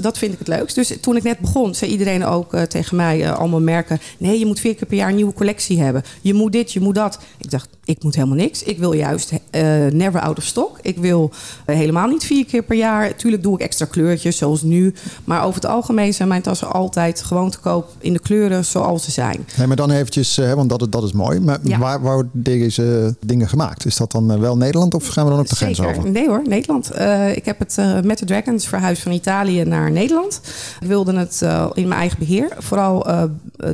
[0.00, 0.74] Dat vind ik het leukst.
[0.74, 4.00] Dus toen ik net begon, zei iedereen ook eh, tegen mij, eh, allemaal merken...
[4.18, 6.02] nee, je moet vier keer per jaar een nieuwe collectie hebben.
[6.20, 7.18] Je moet dit, je moet dat.
[7.38, 8.62] Ik dacht, ik moet helemaal niks.
[8.62, 10.78] Ik wil juist eh, never out of stock.
[10.82, 11.30] Ik wil
[11.66, 13.16] eh, helemaal niet vier keer per jaar.
[13.16, 14.94] Tuurlijk doe ik extra kleurtjes, zoals nu.
[15.24, 17.83] Maar over het algemeen zijn mijn tassen altijd gewoon te koop...
[17.98, 19.46] in de kleuren zoals ze zijn.
[19.56, 21.40] Nee, maar dan eventjes, eh, want dat, dat is mooi.
[21.40, 21.78] Maar Ja.
[21.78, 23.86] waar, waar worden deze dingen gemaakt?
[23.86, 26.10] Is dat dan eh, wel Nederland of gaan we dan ook de grens over?
[26.10, 26.90] Nee hoor, Nederland.
[26.90, 30.40] Eh, ik heb het met de Dragons verhuisd van Italië naar Nederland.
[30.80, 31.40] Ik wilde het
[31.74, 32.48] in mijn eigen beheer.
[32.58, 33.06] Vooral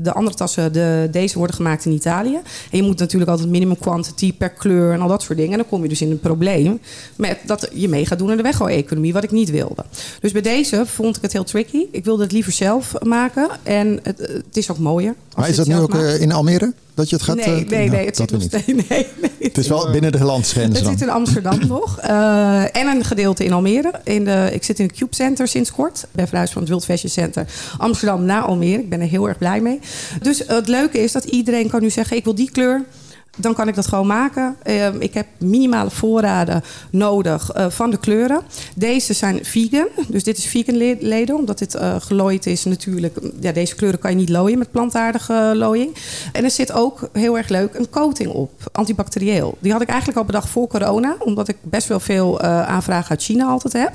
[0.03, 2.35] de andere tassen, de, deze worden gemaakt in Italië.
[2.71, 5.53] En je moet natuurlijk altijd minimum quantity per kleur en al dat soort dingen.
[5.53, 6.81] En dan kom je dus in een probleem
[7.17, 9.85] met dat je mee gaat doen aan de weggooi-economie, wat ik niet wilde.
[10.21, 11.87] Dus bij deze vond ik het heel tricky.
[11.91, 13.49] Ik wilde het liever zelf maken.
[13.63, 15.15] En het, het is ook mooier.
[15.37, 16.05] Maar is dat nu ook maakt.
[16.05, 16.73] eh, in Almere?
[16.95, 17.37] Dat je het gaat...
[17.37, 18.63] Nee, nee, nou, nee, het dat zit we nog niet.
[18.63, 18.89] steeds.
[18.91, 19.31] Nee, nee.
[19.49, 20.93] Het is wel binnen de landsgrenzen Het dan.
[20.93, 21.99] zit in Amsterdam nog.
[21.99, 23.93] Eh, en een gedeelte in Almere.
[24.05, 25.99] In de, ik zit in het Cube Center sinds kort.
[26.03, 27.47] Ik ben verhuisd van het Wild Fashion Center
[27.79, 28.81] Amsterdam naar Almere.
[28.81, 29.81] Ik ben er heel erg blij mee.
[30.23, 32.17] Dus het leuke is dat iedereen kan nu zeggen...
[32.17, 32.85] ik wil die kleur.
[33.37, 34.57] Dan kan ik dat gewoon maken.
[34.63, 38.41] Eh, ik heb minimale voorraden nodig eh, van de kleuren.
[38.75, 39.87] Deze zijn vegan.
[40.09, 41.37] Dus dit is vegan le- leden.
[41.37, 43.19] Omdat dit eh gelooid is natuurlijk.
[43.41, 45.95] Ja, deze kleuren kan je niet looien met plantaardige looiing.
[46.33, 48.51] En er zit ook heel erg leuk een coating op.
[48.73, 49.57] Antibacterieel.
[49.61, 51.17] Die had ik eigenlijk al bedacht voor corona.
[51.19, 53.93] Omdat ik best wel veel eh, aanvragen uit China altijd heb.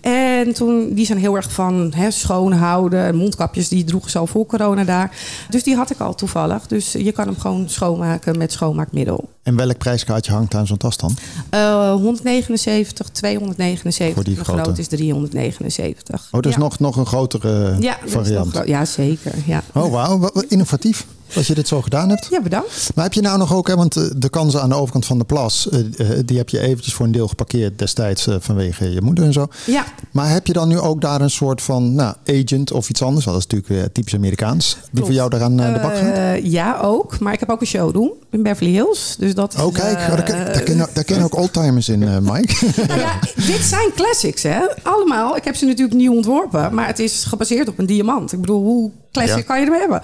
[0.00, 3.16] En toen, die zijn heel erg van hè, schoonhouden.
[3.16, 5.16] Mondkapjes die droegen ze al voor corona daar.
[5.50, 6.66] Dus die had ik al toevallig.
[6.66, 9.28] Dus je kan hem gewoon schoonmaken met schoonmaakmiddel.
[9.42, 11.16] En welk prijskaartje hangt aan zo'n tas dan?
[11.50, 14.14] Eh 179, 279.
[14.14, 14.62] Voor die de grote.
[14.62, 16.28] grote is 379.
[16.32, 16.58] Oh, dus ja.
[16.58, 18.52] nog, nog een grotere ja, dat is variant.
[18.52, 19.32] nog ja, zeker.
[19.46, 19.62] Ja.
[19.74, 20.30] Oh, wauw.
[20.48, 21.06] Innovatief.
[21.36, 22.26] Als je dit zo gedaan hebt.
[22.30, 22.90] ja, bedankt.
[22.94, 25.18] Maar heb je nou nog ook, hè, want eh, de kansen aan de overkant van
[25.18, 29.00] de plas, eh, eh, die heb je eventjes voor een deel geparkeerd destijds vanwege je
[29.00, 29.46] moeder en zo.
[29.66, 33.02] Ja, Maar heb je dan nu ook daar een soort van nou, agent of iets
[33.02, 33.24] anders?
[33.24, 34.72] Dat is natuurlijk weer typisch Amerikaans.
[34.74, 35.06] Die Klopt.
[35.06, 36.38] voor jou daaraan eh, de bak gaat?
[36.42, 37.18] Ja, ook.
[37.18, 39.16] Maar ik heb ook een showroom in Beverly Hills.
[39.18, 42.66] Dus dat is, Oh, kijk, daar, ken- daar, kennen, daar ook oldtimers in, Mike.
[42.86, 44.58] Nou ja, dit zijn classics, hè?
[44.82, 45.36] Allemaal.
[45.36, 48.32] Ik heb ze natuurlijk nieuw ontworpen, maar het is gebaseerd op een diamant.
[48.32, 49.54] Ik bedoel, hoe classic Ja.
[49.54, 50.00] kan je hebben?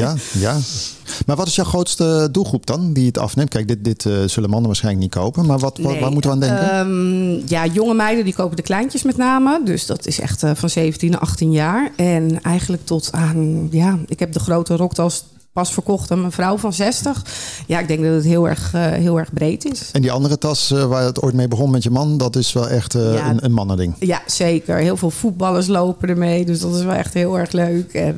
[0.00, 0.58] ja, ja.
[1.26, 3.48] Maar wat is jouw grootste doelgroep dan die het afneemt?
[3.48, 5.46] Kijk, dit, dit eh, zullen mannen waarschijnlijk niet kopen.
[5.46, 6.70] Maar wat, Nee, waar moeten we aan denken?
[6.70, 9.60] ehm, ja, jonge meiden die kopen de kleintjes met name.
[9.64, 11.92] Dus dat is echt eh, van 17 naar 18 jaar.
[11.96, 16.56] En eigenlijk tot aan, ja, ik heb de grote rocktas pas verkocht aan een vrouw
[16.58, 17.24] van 60.
[17.66, 19.88] Ja, ik denk dat het heel erg, eh, heel erg breed is.
[19.92, 22.52] en die andere tas eh, waar het ooit mee begon met je man, dat is
[22.52, 23.30] wel echt eh, Ja.
[23.30, 23.94] een, een mannending.
[23.98, 24.76] Ja, zeker.
[24.76, 26.44] Heel veel voetballers lopen ermee.
[26.44, 27.92] Dus dat is wel echt heel erg leuk.
[27.94, 28.16] En,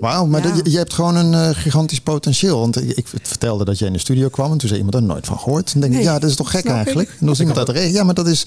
[0.00, 0.52] Wauw, maar Ja.
[0.54, 2.58] dat- je, hebt gewoon een gigantisch potentieel.
[2.60, 5.02] Want ik, ik vertelde dat jij in de studio kwam en toen zei iemand er
[5.02, 5.72] nooit van gehoord.
[5.72, 7.08] Dan denk ik, Nee, ja, dat is toch gek eigenlijk?
[7.08, 7.92] En dan was iemand uit de regio.
[7.92, 8.46] Ja, maar dat is.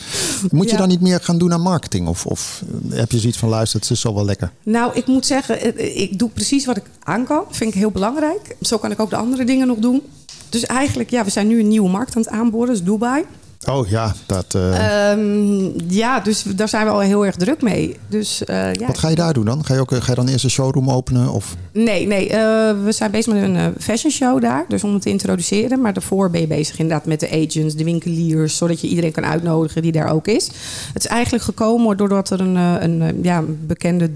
[0.52, 2.08] Moet je dan niet meer gaan doen aan marketing?
[2.08, 4.52] Of, of heb je zoiets van luister, het is zo wel lekker?
[4.64, 7.37] Nou, ik moet zeggen, ik doe precies wat ik aan kan.
[7.50, 8.56] Vind ik heel belangrijk.
[8.62, 10.02] Zo kan ik ook de andere dingen nog doen.
[10.50, 12.68] Dus eigenlijk, ja, we zijn nu een nieuwe markt aan het aanboren.
[12.70, 13.24] Dus Dubai.
[13.66, 14.56] Oh ja, dat.
[14.56, 17.98] eh, Ehm, ja, dus daar zijn we al heel erg druk mee.
[18.08, 18.88] Dus eh, ja.
[18.88, 19.66] wat ga je daar doen dan?
[19.66, 21.32] Ga je, ook, eh, ga je dan eerst een showroom openen?
[21.32, 21.56] Of?
[21.74, 22.28] Nee, nee.
[22.84, 24.66] we zijn bezig met een fashion show daar.
[24.68, 25.82] Dus om het te introduceren.
[25.82, 28.58] Maar daarvoor ben je bezig inderdaad met de agents, de winkeliers.
[28.58, 30.48] Zodat je iedereen kan uitnodigen die daar ook is.
[30.94, 34.10] Het is eigenlijk gekomen doordat er een, een ja, bekende...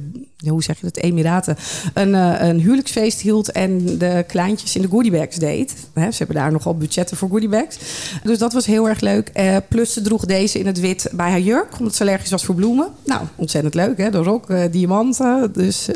[0.49, 0.97] Hoe zeg je dat?
[0.97, 1.57] Emiraten.
[1.93, 5.75] Een, eh, een huwelijksfeest hield en de kleintjes in de goodiebags deed.
[5.95, 7.77] Ze hebben daar nogal budgetten voor goodiebags.
[8.23, 9.29] Dus dat was heel erg leuk.
[9.33, 11.79] Eh, plus ze droeg deze in het wit bij haar jurk.
[11.79, 12.87] Omdat ze allergisch was voor bloemen.
[13.05, 14.09] Nou, ontzettend leuk hè.
[14.09, 15.53] De rok, eh, diamanten.
[15.53, 15.89] Dus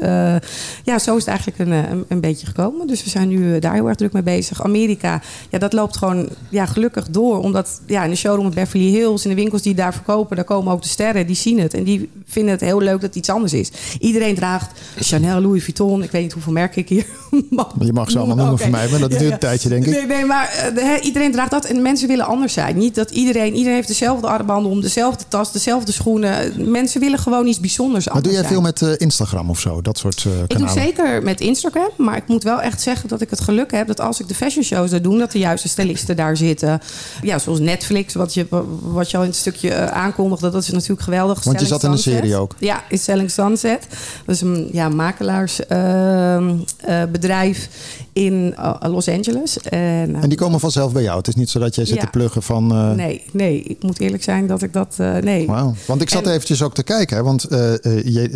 [0.84, 2.88] ja, zo is het eigenlijk een, een, beetje gekomen.
[2.88, 4.64] Dus we zijn nu daar heel erg druk mee bezig.
[4.64, 7.40] Amerika, ja, dat loopt gewoon ja, gelukkig door.
[7.40, 10.46] Omdat ja, in de showroom in Beverly Hills, in de winkels die daar verkopen, daar
[10.46, 11.28] komen ook de sterren.
[11.28, 11.74] Die zien het.
[11.74, 13.72] En die vinden het heel leuk dat het iets anders is.
[14.00, 16.04] Iedereen draagt Chanel, Louis Vuitton.
[16.04, 17.06] Ik weet niet hoeveel merken ik hier
[17.50, 19.32] mag Je mag ze allemaal noemen voor mij, maar dat duurt ja.
[19.32, 19.91] een tijdje, denk ik.
[19.91, 22.78] Nee, nee maar eh, iedereen draagt dat en mensen willen anders zijn.
[22.78, 26.54] Niet dat iedereen, iedereen heeft dezelfde armbanden om, dezelfde tas, dezelfde schoenen.
[26.71, 28.54] Mensen willen gewoon iets bijzonders Maar doe jij zijn.
[28.54, 29.82] veel met eh, Instagram of zo?
[29.82, 33.21] Dat soort eh Ik doe zeker met Instagram, maar ik moet wel echt zeggen dat
[33.21, 35.67] ik het geluk heb dat als ik de fashion shows daar doe, dat de juiste
[35.67, 36.82] stylisten daar zitten.
[37.21, 38.48] Ja, zoals Netflix, wat je,
[38.82, 41.43] wat je al in het stukje aankondigde, dat is natuurlijk geweldig.
[41.43, 42.56] Want je zat in een serie ook.
[42.60, 43.88] Ja, in Selling Sunset.
[44.26, 47.70] Dat is een ja, makelaarsbedrijf
[48.15, 49.60] in uh, Los Angeles.
[49.60, 51.17] En, en, die komen vanzelf bij jou?
[51.17, 52.01] Het is niet zo dat jij zit ja.
[52.01, 52.73] te pluggen van...
[52.73, 52.91] Uh...
[52.91, 54.95] Nee, nee, ik moet eerlijk zijn dat ik dat...
[55.01, 55.47] Uh, nee.
[55.47, 55.73] Wauw.
[55.86, 56.32] Want ik zat en...
[56.32, 57.17] eventjes ook te kijken.
[57.17, 57.47] Hè, want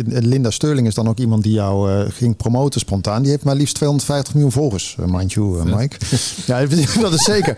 [0.06, 3.22] Linda Sterling is dan ook iemand die jou ging promoten spontaan.
[3.22, 5.96] Die heeft maar liefst 250 miljoen volgers, mind you, Mike.
[6.46, 6.66] ja,
[7.00, 7.56] dat is zeker.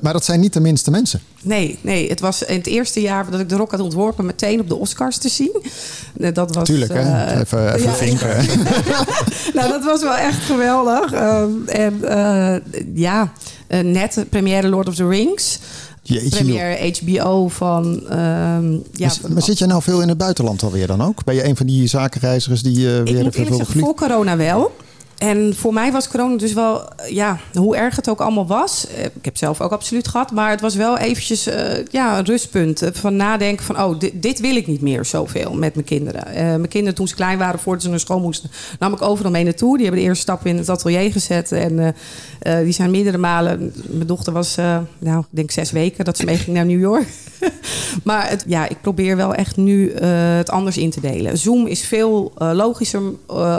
[0.00, 1.20] maar dat zijn niet de minste mensen.
[1.42, 4.24] Nee, nee, het was in het eerste jaar dat ik de rock had ontworpen...
[4.26, 5.62] meteen op de Oscars te zien.
[6.34, 7.40] Dat was, Tuurlijk, hè?
[7.40, 8.28] Even, even ja, vinken.
[9.54, 11.09] nou, dat was wel echt geweldig.
[11.14, 12.54] Um, en uh,
[12.94, 13.32] ja,
[13.68, 15.58] uh, net première Lord of the Rings.
[16.02, 17.84] Jeetje, HBO van.
[17.86, 21.24] Um, ja, maar, maar, zit jij nou veel in het buitenland alweer dan ook?
[21.24, 24.72] Ben je een van die zakenreizigers die uh, weer ik moet zeggen, Voor corona wel.
[25.20, 28.86] En voor mij was corona dus wel, ja, hoe erg het ook allemaal was.
[28.86, 30.30] Eh, ik heb zelf ook absoluut gehad.
[30.30, 31.54] Maar het was wel eventjes uh,
[31.90, 32.82] ja, een rustpunt.
[32.92, 36.24] Van nadenken van, oh, dit, wil ik niet meer zoveel met mijn kinderen.
[36.34, 39.44] Mijn kinderen toen ze klein waren, voordat ze naar school moesten, nam ik overal mee
[39.44, 39.76] naartoe.
[39.76, 41.52] Die hebben de eerste stap in het atelier gezet.
[41.52, 41.94] En
[42.62, 44.54] die zijn meerdere malen, mijn dochter was,
[44.98, 47.06] nou, ik denk zes weken dat ze mee ging naar New York.
[48.04, 51.38] maar het, ja, ik probeer wel echt nu het anders in te delen.
[51.38, 53.02] Zoom is veel logischer,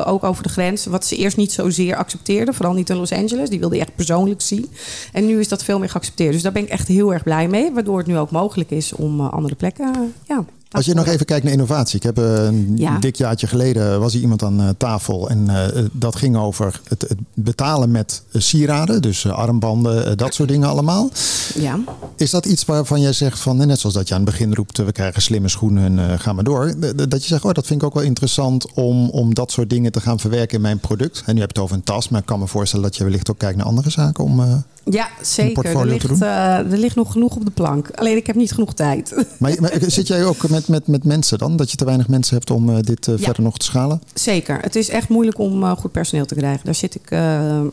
[0.05, 0.85] ook over de grens.
[0.85, 2.53] Wat ze eerst niet zozeer accepteerde.
[2.53, 3.49] Vooral niet in Los Angeles.
[3.49, 4.69] Die wilde je echt persoonlijk zien.
[5.11, 6.33] En nu is dat veel meer geaccepteerd.
[6.33, 7.71] Dus daar ben ik echt heel erg blij mee.
[7.71, 9.93] Waardoor het nu ook mogelijk is om uh, andere plekken.
[9.95, 11.95] Uh, ja, als je nog even kijkt naar innovatie.
[11.95, 12.99] Ik heb uh, een ja.
[12.99, 15.29] dik jaartje geleden was hier iemand aan uh, tafel.
[15.29, 19.01] En uh, dat ging over het, het betalen met sieraden.
[19.01, 21.09] Dus armbanden, dat soort dingen allemaal.
[21.55, 21.79] Ja.
[22.15, 24.77] Is dat iets waarvan jij zegt van, net zoals dat je aan het begin roept,
[24.77, 26.73] we krijgen slimme schoenen en gaan we door.
[26.95, 29.91] Dat je zegt, oh dat vind ik ook wel interessant om, om dat soort dingen
[29.91, 31.23] te gaan verwerken in mijn product.
[31.25, 33.03] En nu heb je het over een tas, maar ik kan me voorstellen dat je
[33.03, 34.63] wellicht ook kijkt naar andere zaken om...
[34.83, 35.65] Ja, zeker.
[35.65, 37.89] Er ligt, uh, er ligt nog genoeg op de plank.
[37.95, 39.25] Alleen ik heb niet genoeg tijd.
[39.37, 41.55] Maar, maar zit jij ook met, met, met mensen dan?
[41.55, 43.23] Dat je te weinig mensen hebt om uh, dit uh, ja.
[43.23, 44.01] verder nog te schalen?
[44.13, 44.59] Zeker.
[44.61, 46.65] Het is echt moeilijk om goed personeel te krijgen.
[46.65, 47.09] Daar zit ik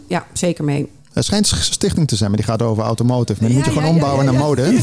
[0.06, 0.88] ja, zeker mee.
[1.12, 3.40] Er schijnt een stichting te zijn, maar die gaat over automotive.
[3.40, 4.62] Maar die ja, moet je gewoon ombouwen naar mode.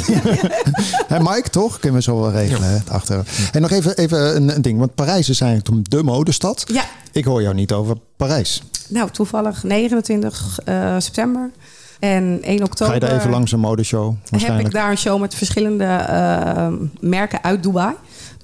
[1.08, 1.80] Hè Mike, toch?
[1.80, 2.84] Kunnen we zo wel regelen.
[2.88, 3.26] Achter.
[3.52, 4.80] En nog even, even een, een, ding.
[4.80, 6.64] Want Parijs is eigenlijk de modestad.
[6.68, 6.84] Ja.
[7.12, 8.64] Ik hoor jou niet over Parijs.
[8.88, 10.60] Nou, toevallig 29
[10.98, 11.52] september.
[12.00, 12.86] En 1 oktober.
[12.86, 14.14] Ga je daar even langs een modeshow?
[14.30, 16.68] Heb ik daar een show met verschillende uh,
[17.00, 17.94] merken uit Dubai.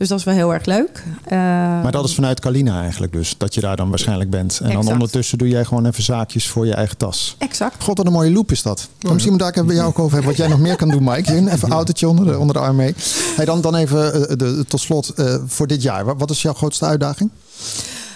[0.02, 1.04] Dus dat is wel heel erg leuk.
[1.26, 4.60] Uh, maar dat is vanuit Kalina eigenlijk dus, dat je daar dan waarschijnlijk bent.
[4.60, 4.86] En exact.
[4.86, 7.36] dan ondertussen doe jij gewoon even zaakjes voor je eigen tas.
[7.38, 7.84] Exact.
[7.84, 8.90] God, wat een mooie loop is dat.
[9.02, 10.90] Oh, misschien moet ik daar bij jou ook over hebben wat jij nog meer kan
[10.90, 11.34] doen, Mike.
[11.34, 12.96] Even een autootje onder de, onder de arm mee.
[13.36, 16.18] Hey, dan, dan even uh, de, tot slot uh, voor dit jaar.
[16.18, 17.30] Wat is jouw grootste uitdaging?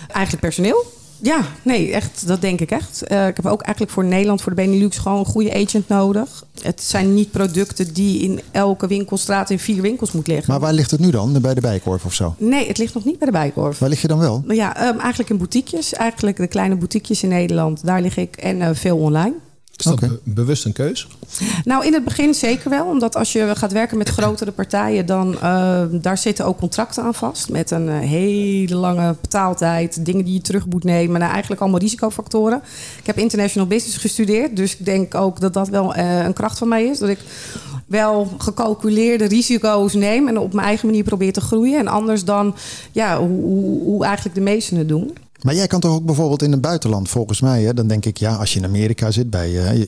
[0.07, 0.85] Eigenlijk personeel.
[1.21, 3.03] Ja, nee, echt, dat denk ik echt.
[3.11, 6.45] Uh, ik heb ook eigenlijk voor Nederland, voor de Benelux, gewoon een goede agent nodig.
[6.61, 10.51] Het zijn niet producten die in elke winkelstraat in vier winkels moet liggen.
[10.51, 11.41] Maar waar ligt het nu dan?
[11.41, 12.35] Bij de Bijkorf of zo?
[12.37, 13.79] Nee, het ligt nog niet bij de Bijkorf.
[13.79, 14.43] Waar lig je dan wel?
[14.47, 15.93] Ja, um, eigenlijk in boutiquejes.
[15.93, 17.85] Eigenlijk de kleine boutiquejes in Nederland.
[17.85, 19.33] Daar lig ik en uh, veel online.
[19.77, 20.09] Is dat okay.
[20.09, 21.07] be bewust een keus?
[21.63, 22.85] Nou, in het begin zeker wel.
[22.85, 27.13] Omdat als je gaat werken met grotere partijen, dan uh, daar zitten ook contracten aan
[27.13, 27.49] vast.
[27.49, 31.19] Met een uh, hele lange betaaltijd, dingen die je terug moet nemen.
[31.19, 32.61] Nou, eigenlijk allemaal risicofactoren.
[32.99, 34.55] Ik heb international business gestudeerd.
[34.55, 36.99] Dus ik denk ook dat dat wel uh, een kracht van mij is.
[36.99, 37.19] Dat ik
[37.85, 41.79] wel gecalculeerde risico's neem en op mijn eigen manier probeer te groeien.
[41.79, 42.55] En anders dan
[42.91, 45.13] ja, hoe, hoe eigenlijk de meesten het doen.
[45.45, 48.17] Maar jij kan toch ook bijvoorbeeld in het buitenland, volgens mij, hè, dan denk ik,
[48.17, 49.85] ja, als je in Amerika zit bij uh,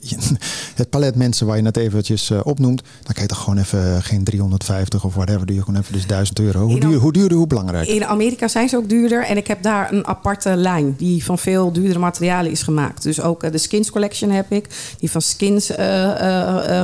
[0.74, 4.02] het palet mensen waar je net eventjes uh, opnoemt, dan kan je toch gewoon even
[4.02, 6.60] geen 350 of whatever, doe je gewoon even dus 1000 euro.
[6.60, 7.88] Hoe, duur, hoe duurder, hoe belangrijk?
[7.88, 11.38] In Amerika zijn ze ook duurder en ik heb daar een aparte lijn die van
[11.38, 13.02] veel duurdere materialen is gemaakt.
[13.02, 15.70] Dus ook uh, de Skins Collection heb ik, die van skins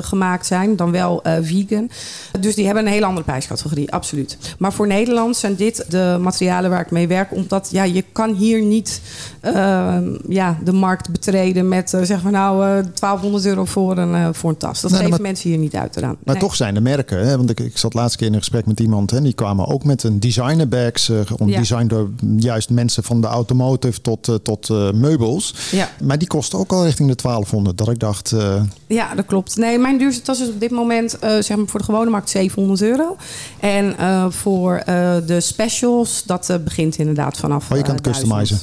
[0.00, 1.90] gemaakt zijn, dan wel vegan.
[2.40, 4.36] Dus die hebben een hele andere prijscategorie, absoluut.
[4.58, 8.34] Maar voor Nederland zijn dit de materialen waar ik mee werk, omdat ja, je kan
[8.34, 9.00] hier niet
[9.44, 9.96] uh,
[10.28, 14.12] ja, de markt betreden met uh, zeg maar nou uh, eh, 1200 euro voor een,
[14.14, 14.80] uh, voor een tas.
[14.80, 16.16] Dat nee, geven maar, mensen hier niet uit eraan.
[16.24, 16.42] Maar nee.
[16.42, 18.80] toch zijn de merken, hè, want ik, ik zat laatst keer in een gesprek met
[18.80, 21.10] iemand en die kwamen ook met een designer bags,
[21.46, 21.84] ja.
[21.84, 25.54] door juist mensen van de automotive tot, tot meubels.
[25.70, 25.90] Ja.
[26.02, 27.78] Maar die kosten ook al richting de 1200.
[27.78, 28.34] Dat ik dacht.
[28.86, 29.56] Ja, dat klopt.
[29.56, 32.82] Nee, mijn duurste tas is op dit moment zeg maar voor de gewone markt 700
[32.82, 33.16] euro.
[33.60, 33.94] En
[34.32, 34.82] voor
[35.26, 37.70] de specials, dat begint inderdaad vanaf.
[37.70, 38.53] Oh, je kan het customizen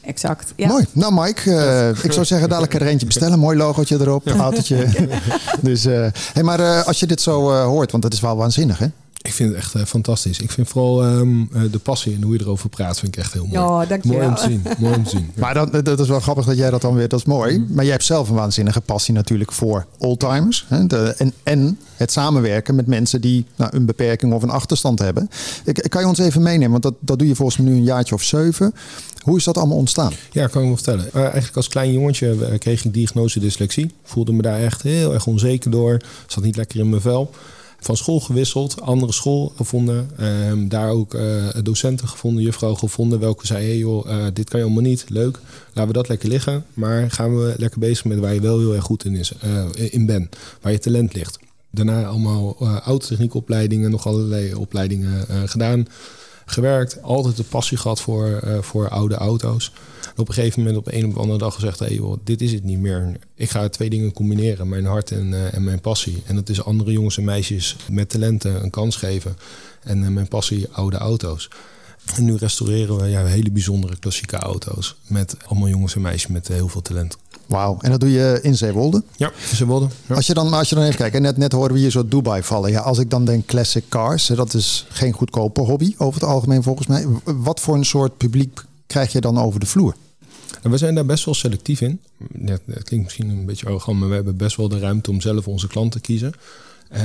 [0.00, 0.52] exact.
[0.56, 0.68] Ja.
[0.68, 0.84] Mooi.
[0.92, 3.38] Nou, Mike, uh, ik zou zeggen, dadelijk er eentje bestellen.
[3.38, 4.36] Mooi logootje erop, ja.
[4.36, 5.08] autootje.
[5.60, 8.78] dus, uh, hey, maar uh, als je dit zo hoort, want dat is wel waanzinnig,
[8.78, 8.86] hè?
[9.22, 10.40] Ik vind het echt uh, fantastisch.
[10.40, 13.46] Ik vind vooral um, de passie en hoe je erover praat, vind ik echt heel
[13.46, 13.58] mooi.
[13.58, 14.18] Ja, dankjewel.
[14.18, 14.62] Mooi om te zien.
[14.78, 15.30] mooi om te zien.
[15.34, 17.58] Maar dat, dat is wel grappig dat jij dat dan weer, dat is mooi.
[17.58, 17.66] Mm.
[17.70, 20.64] Maar jij hebt zelf een waanzinnige passie natuurlijk voor oldtimers.
[20.68, 24.98] Hè, de, en, en het samenwerken met mensen die nou, een beperking of een achterstand
[24.98, 25.30] hebben.
[25.64, 27.84] Ik, kan je ons even meenemen, want dat, dat doe je volgens mij nu een
[27.84, 28.74] jaartje of zeven.
[29.20, 30.12] Hoe is dat allemaal ontstaan?
[30.32, 31.08] Ja, kan ik me vertellen.
[31.14, 33.90] Uh, eigenlijk als klein jongetje kreeg ik diagnose dyslexie.
[34.02, 36.00] Voelde me daar echt heel erg onzeker door.
[36.26, 37.30] Zat niet lekker in mijn vel
[37.80, 40.10] van school gewisseld, andere school gevonden.
[40.20, 44.64] Um, daar ook uh, docenten gevonden, juffrouw gevonden, welke zei: hey joh, dit kan je
[44.64, 46.64] allemaal niet, leuk, laten we dat lekker liggen.
[46.74, 49.32] Maar gaan we lekker bezig met waar je wel heel erg goed in, is,
[49.74, 51.38] in bent, waar je talent ligt.
[51.70, 55.86] Daarna allemaal autotechniekopleidingen, nog allerlei opleidingen gedaan,
[56.50, 57.02] gewerkt.
[57.02, 59.72] Altijd de passie gehad voor, voor oude auto's
[60.20, 62.64] op een gegeven moment op een of andere dag gezegd: hey, joh, dit is het
[62.64, 63.16] niet meer.
[63.34, 66.22] Ik ga twee dingen combineren: mijn hart en, uh, en mijn passie.
[66.26, 69.36] En dat is andere jongens en meisjes met talenten een kans geven.
[69.82, 71.48] En uh, mijn passie, oude auto's.
[72.14, 74.96] En nu restaureren we ja, hele bijzondere klassieke auto's.
[75.06, 77.16] Met allemaal jongens en meisjes met heel veel talent.
[77.50, 79.02] Wauw, en dat doe je in Zeewolde?
[79.16, 79.88] Ja, in Zeewolde.
[80.06, 80.14] Ja.
[80.14, 82.42] Als, je dan, als je dan even kijkt, net, net horen we hier zo Dubai
[82.42, 82.70] vallen.
[82.70, 86.62] Ja, als ik dan denk classic cars, dat is geen goedkope hobby over het algemeen
[86.62, 87.06] volgens mij.
[87.24, 89.94] Wat voor een soort publiek krijg je dan over de vloer?
[90.62, 92.00] En we zijn daar best wel selectief in.
[92.44, 95.20] Ja, het klinkt misschien een beetje arrogant, maar we hebben best wel de ruimte om
[95.20, 96.32] zelf onze klant te kiezen.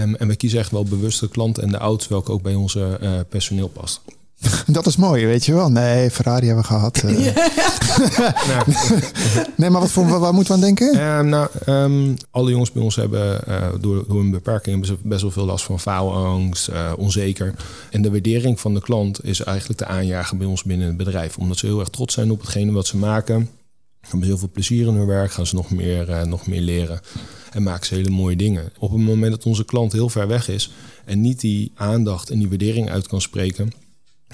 [0.02, 2.56] Um, en we kiezen echt wel bewust de klant en de auto's welke ook bij
[2.56, 4.02] onze uh, personeel past.
[4.68, 5.70] Dat is mooi, weet je wel.
[5.70, 7.04] Nee, Ferrari hebben we gehad.
[7.04, 7.12] Uh.
[9.58, 11.08] nee, maar wat voor, waar moeten we aan denken?
[11.08, 15.32] Um, nou, um, alle jongens bij ons hebben uh, door, door een beperking best wel
[15.32, 17.54] veel last van faalangst, uh, onzeker.
[17.92, 21.38] En de waardering van de klant is eigenlijk de aanjager bij ons binnen het bedrijf.
[21.38, 23.50] Omdat ze heel erg trots zijn op hetgene wat ze maken.
[24.02, 27.00] Hebben ze heel veel plezier in hun werk, gaan ze nog meer, nog meer leren.
[27.52, 28.72] En maken ze hele mooie dingen.
[28.80, 30.72] Op het moment dat onze klant heel ver weg is
[31.06, 33.72] en niet die aandacht en die waardering uit kan spreken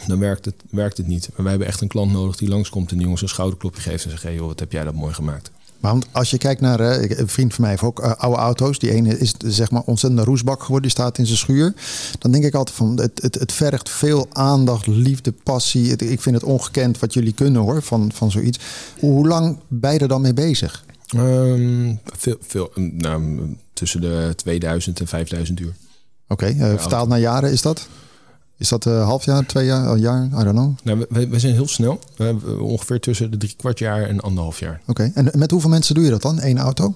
[0.08, 1.30] dan werkt het, werkt het niet.
[1.30, 4.04] Maar wij hebben echt een klant nodig die langskomt en die jongens een schouderklopje geeft
[4.04, 5.52] en zegt: hey, joh, wat heb jij dat mooi gemaakt.
[5.82, 8.38] Maar want als je kijkt naar, uh, een vriend van mij heeft ook uh, oude
[8.38, 8.80] auto's.
[8.80, 10.82] Die ene is zeg maar ontzettend roesbak geworden.
[10.82, 11.74] Die staat in zijn schuur.
[12.20, 15.96] Dan denk ik altijd van, het, het, het vergt veel aandacht, liefde, passie.
[15.96, 18.60] ik vind het ongekend wat jullie kunnen hoor, van, van zoiets.
[19.00, 20.86] Hoe lang ben je er dan mee bezig?
[21.16, 23.40] Um, veel, veel, nou,
[23.74, 25.74] tussen de 2000 en 5000 uur.
[26.28, 27.88] Oké, okay, uh, vertaald naar jaren is dat?
[28.62, 30.26] Is dat een uh, half jaar, twee jaar, een jaar?
[30.26, 30.74] I don't know.
[30.84, 32.00] Nou, we, we zijn heel snel.
[32.16, 34.82] We hebben ongeveer tussen de drie kwart jaar en anderhalf jaar.
[34.88, 36.42] Oké, en met hoeveel mensen doe je dat dan?
[36.42, 36.96] Eén auto?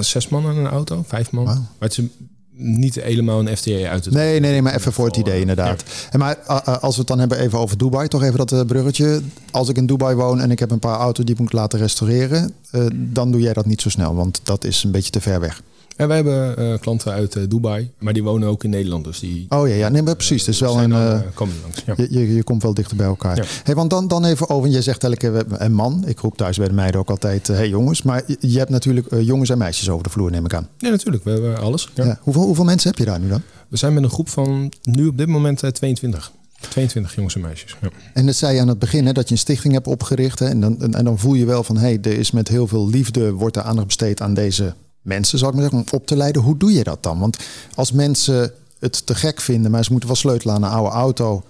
[0.00, 1.44] Zes man in een auto, vijf man.
[1.44, 1.54] Wow.
[1.54, 2.04] Maar het is
[2.52, 4.14] niet helemaal een FTA uit het.
[4.14, 5.82] Nee, nee, nee, maar even voor het idee inderdaad.
[5.86, 6.10] Ja.
[6.10, 6.36] En maar
[6.80, 9.20] als we het dan hebben even over Dubai, toch even dat bruggetje.
[9.50, 12.52] Als ik in Dubai woon en ik heb een paar auto's die moet laten restaureren,
[12.94, 15.62] dan doe jij dat niet zo snel, want dat is een beetje te ver weg.
[15.96, 19.04] En wij hebben uh, klanten uit uh, Dubai, maar die wonen ook in Nederland.
[19.04, 20.44] Dus die, oh ja, ja nee, maar precies.
[20.44, 20.90] Dus wel een.
[20.90, 21.94] Dan, uh, langs, ja.
[21.96, 23.36] je, je, je, komt wel dichter bij elkaar.
[23.36, 23.44] Ja.
[23.62, 26.04] Hey, want dan, dan even over, je zegt elke keer een man.
[26.06, 28.02] Ik roep thuis bij de meiden ook altijd, hey jongens.
[28.02, 30.68] Maar je hebt natuurlijk jongens en meisjes over de vloer, neem ik aan.
[30.78, 31.24] Ja, natuurlijk.
[31.24, 31.90] We hebben alles.
[31.94, 32.18] Ja.
[32.20, 33.42] Hoeveel, hoeveel mensen heb je daar nu dan?
[33.68, 36.32] We zijn met een groep van nu op dit moment 22.
[36.58, 37.76] 22 jongens en meisjes.
[37.80, 37.88] Ja.
[38.12, 40.38] En dat zei je aan het begin hè, dat je een stichting hebt opgericht.
[40.38, 42.48] Hè, en, dan, en, en dan voel je wel van hé, hey, er is met
[42.48, 44.74] heel veel liefde wordt er aandacht besteed aan deze
[45.06, 46.42] mensen, zou ik maar zeggen, om op te leiden.
[46.42, 47.18] Hoe doe je dat dan?
[47.18, 47.38] Want
[47.74, 51.42] als mensen het te gek vinden, maar ze moeten wel sleutelen aan een oude auto.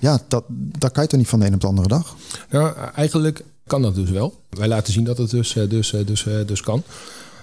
[0.00, 0.44] Ja, dat,
[0.78, 2.16] dat kan je toch niet van de een op de andere dag?
[2.50, 4.34] Nou, eigenlijk kan dat dus wel.
[4.48, 6.82] Wij laten zien dat het dus, dus, dus, dus kan.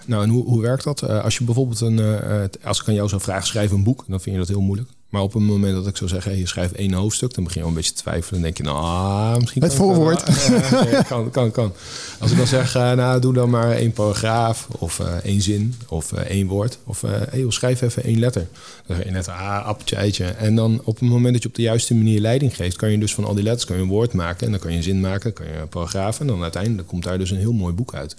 [0.06, 1.04] Nou, en hoe, hoe werkt dat?
[1.04, 2.20] Als je bijvoorbeeld een,
[2.64, 4.90] als ik aan jou zou vragen, schrijf een boek, dan vind je dat heel moeilijk.
[5.14, 7.60] Maar op het moment dat ik zou zeggen, hey, je schrijft één hoofdstuk, dan begin
[7.60, 8.34] je al een beetje te twijfelen.
[8.34, 9.62] Dan denk je, nou, ah, misschien.
[9.62, 10.24] Het voorwoord.
[10.24, 11.74] Kan, kan, kan, kan.
[12.20, 15.76] Als ik dan zeg, uh, nou, doe dan maar één paragraaf, of uh, één zin,
[15.88, 16.78] of uh, één woord.
[16.84, 18.48] Of hey, schrijf even één letter.
[18.86, 20.26] Dan zeg je net, ah, appeltje, eitje.
[20.26, 22.98] En dan op het moment dat je op de juiste manier leiding geeft, kan je
[22.98, 24.46] dus van al die letters kan je een woord maken.
[24.46, 26.20] En dan kan je een zin maken, kan je een paragraaf.
[26.20, 28.16] En dan uiteindelijk komt daar dus een heel mooi boek uit.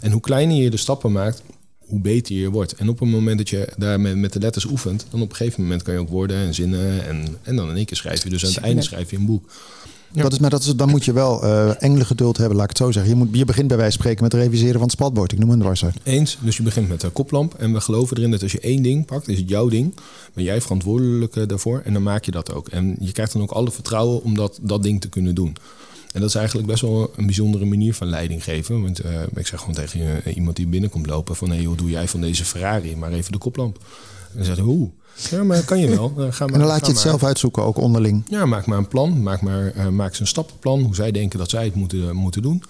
[0.00, 1.42] En hoe kleiner je de stappen maakt,
[1.86, 2.72] hoe beter je wordt.
[2.72, 5.36] En op het moment dat je daar met, met de letters oefent, dan op een
[5.36, 8.22] gegeven moment kan je ook woorden en zinnen en, en dan in één keer schrijf
[8.22, 8.28] je.
[8.28, 9.50] Dus aan het einde schrijf je een boek.
[10.12, 10.22] Ja.
[10.22, 12.86] Dat is, maar dat is, dan moet je wel uh, geduld hebben, laat ik het
[12.86, 13.12] zo zeggen.
[13.12, 15.32] Je, moet, je begint bij wijze van spreken met het reviseren van het spatbord.
[15.32, 17.54] Ik noem een dwars Eens, dus je begint met de koplamp.
[17.54, 19.94] En we geloven erin dat als je één ding pakt, is het jouw ding.
[20.34, 22.68] Ben jij verantwoordelijk eh, daarvoor en dan maak je dat ook.
[22.68, 25.56] En je krijgt dan ook alle vertrouwen om dat, dat ding te kunnen doen.
[26.16, 28.82] En dat is eigenlijk best wel een bijzondere manier van leiding geven.
[28.82, 31.48] Want uh, ik zeg gewoon tegen iemand die binnenkomt lopen van...
[31.48, 32.96] hé, hey, hoe doe jij van deze Ferrari?
[32.96, 33.76] Maar even de koplamp.
[34.30, 34.90] En dan zegt hij, hoe?
[35.30, 36.12] Ja, maar kan je wel.
[36.18, 37.02] Uh, ga maar, en dan laat je het maar.
[37.02, 38.24] zelf uitzoeken, ook onderling.
[38.28, 39.22] Ja, maak maar een plan.
[39.22, 40.82] Maak, maar, uh, maak ze een stappenplan.
[40.82, 42.62] Hoe zij denken dat zij het moeten, moeten doen.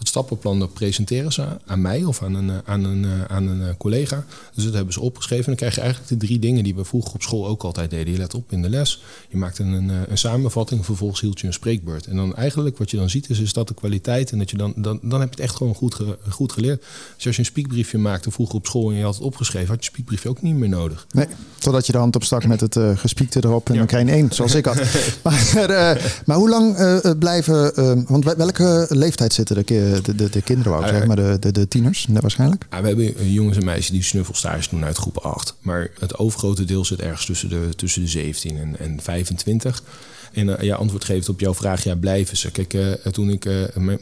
[0.00, 4.24] Dat stappenplan dat presenteren ze aan mij of aan een, aan een, aan een collega.
[4.54, 5.44] Dus dat hebben ze opgeschreven.
[5.44, 8.12] Dan krijg je eigenlijk de drie dingen die we vroeger op school ook altijd deden.
[8.12, 9.02] Je let op in de les.
[9.28, 10.84] Je maakt een, een samenvatting.
[10.84, 12.06] Vervolgens hield je een spreekbeurt.
[12.06, 14.32] En dan eigenlijk wat je dan ziet is, is dat de kwaliteit.
[14.32, 16.80] En dat je dan, dan, dan heb je het echt gewoon goed, ge, goed geleerd.
[17.16, 19.84] Dus als je een spiekbriefje maakte vroeger op school en je had het opgeschreven, had
[19.84, 21.06] je spiekbriefje ook niet meer nodig.
[21.10, 21.26] Nee,
[21.58, 23.66] totdat je de hand op stak met het uh, gespiekte erop.
[23.66, 23.78] En ja.
[23.78, 24.76] dan krijg je een één, zoals ik had.
[25.24, 27.72] maar, uh, maar hoe lang uh, blijven...
[28.06, 29.56] want welke leeftijd zitten
[29.94, 30.72] de, de, de, de kinderen?
[30.72, 32.66] Wou ik zeg maar de, de, de tieners waarschijnlijk?
[32.70, 35.54] Ja, we hebben jongens en meisjes die snuffelstage doen uit groep 8.
[35.60, 39.82] Maar het overgrote deel zit ergens tussen de, tussen de 17 en, en 25.
[40.32, 42.50] En uh, ja, antwoord geeft op jouw vraag, ja, blijven ze.
[42.50, 43.44] Kijk, uh, toen ik,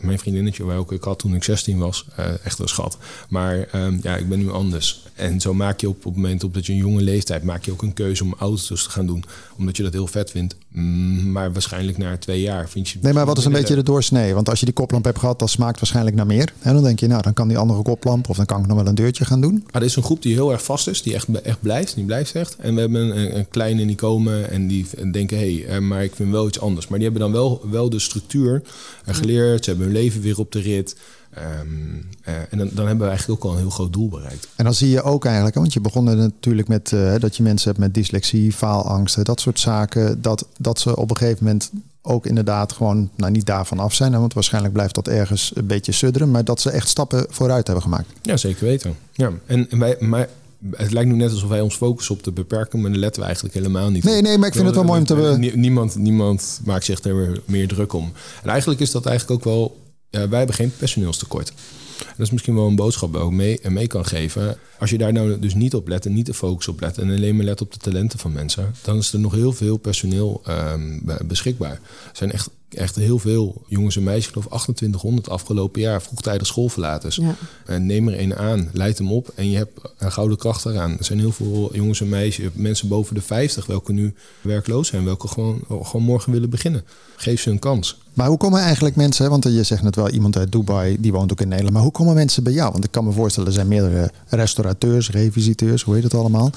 [0.00, 2.06] mijn vriendinnetje, welke ik had toen ik 16 was,
[2.44, 2.98] echt een schat.
[3.28, 5.06] Maar um, ja, ik ben nu anders.
[5.14, 7.64] En zo maak je op, op het moment op dat je een jonge leeftijd, maak
[7.64, 9.24] je ook een keuze om auto's te gaan doen.
[9.58, 10.56] Omdat je dat heel vet vindt.
[10.68, 12.98] Mm, maar waarschijnlijk na twee jaar vind je...
[13.02, 14.34] Nee, maar wat is een beetje de doorsnee?
[14.34, 16.52] Want als je die koplamp hebt gehad, dat smaakt waarschijnlijk naar meer.
[16.60, 18.76] En dan denk je, nou, dan kan die andere koplamp of dan kan ik nog
[18.76, 19.64] wel een deurtje gaan doen.
[19.70, 22.04] Ah, er is een groep die heel erg vast is, die echt, echt blijft, die
[22.04, 22.56] blijft echt.
[22.56, 26.14] En we hebben een, een kleine die komen en die denken, hé, hey, maar ik
[26.18, 26.88] vind wel iets anders.
[26.88, 28.62] Maar die hebben dan wel, wel de structuur
[29.06, 29.64] geleerd.
[29.64, 30.96] Ze hebben hun leven weer op de rit.
[31.38, 34.48] Um, uh, en dan, dan, hebben we eigenlijk ook al een heel groot doel bereikt.
[34.56, 37.42] En dan zie je ook eigenlijk, want je begon er natuurlijk met uh, dat je
[37.42, 40.22] mensen hebt met dyslexie, faalangsten, dat soort zaken.
[40.22, 41.70] Dat, dat ze op een gegeven moment
[42.02, 44.12] ook inderdaad gewoon nou, niet daarvan af zijn.
[44.12, 46.30] Want waarschijnlijk blijft dat ergens een beetje sudderen.
[46.30, 48.08] Maar dat ze echt stappen vooruit hebben gemaakt.
[48.22, 48.96] Ja, zeker weten.
[49.12, 50.28] Ja, en, en wij, maar
[50.70, 53.26] het lijkt nu net alsof wij ons focussen op de beperking, maar daar letten we
[53.26, 54.22] eigenlijk helemaal niet nee, op.
[54.22, 55.50] Nee, maar ik vind het wel mooi om te...
[55.54, 58.12] Niemand, niemand maakt zich er meer druk om.
[58.42, 59.86] En eigenlijk is dat eigenlijk ook wel...
[60.10, 61.52] Ja, wij hebben geen personeelstekort.
[61.98, 64.56] Dat is misschien wel een boodschap waar ik mee, mee kan geven.
[64.78, 66.98] Als je daar nou dus niet op let en niet de focus op let...
[66.98, 68.74] en alleen maar let op de talenten van mensen...
[68.82, 71.70] dan is er nog heel veel personeel um, beschikbaar.
[71.70, 71.80] Er
[72.12, 74.26] zijn echt, echt heel veel jongens en meisjes...
[74.26, 77.16] ik geloof 2800 afgelopen jaar vroegtijdig schoolverlaters.
[77.16, 77.34] Ja.
[77.66, 80.98] En neem er een aan, leid hem op en je hebt een gouden kracht eraan.
[80.98, 83.66] Er zijn heel veel jongens en meisjes, mensen boven de 50...
[83.66, 86.84] welke nu werkloos zijn, welke gewoon, gewoon morgen willen beginnen.
[87.16, 87.98] Geef ze een kans.
[88.12, 91.32] Maar hoe komen eigenlijk mensen, want je zegt net wel iemand uit Dubai, die woont
[91.32, 91.74] ook in Nederland.
[91.74, 92.72] Maar hoe komen mensen bij jou?
[92.72, 96.50] Want ik kan me voorstellen, er zijn meerdere restaurateurs, revisiteurs, hoe heet het allemaal.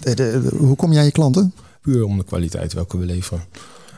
[0.00, 1.52] De, de, hoe kom jij je klanten?
[1.80, 3.44] Puur om de kwaliteit welke we leveren.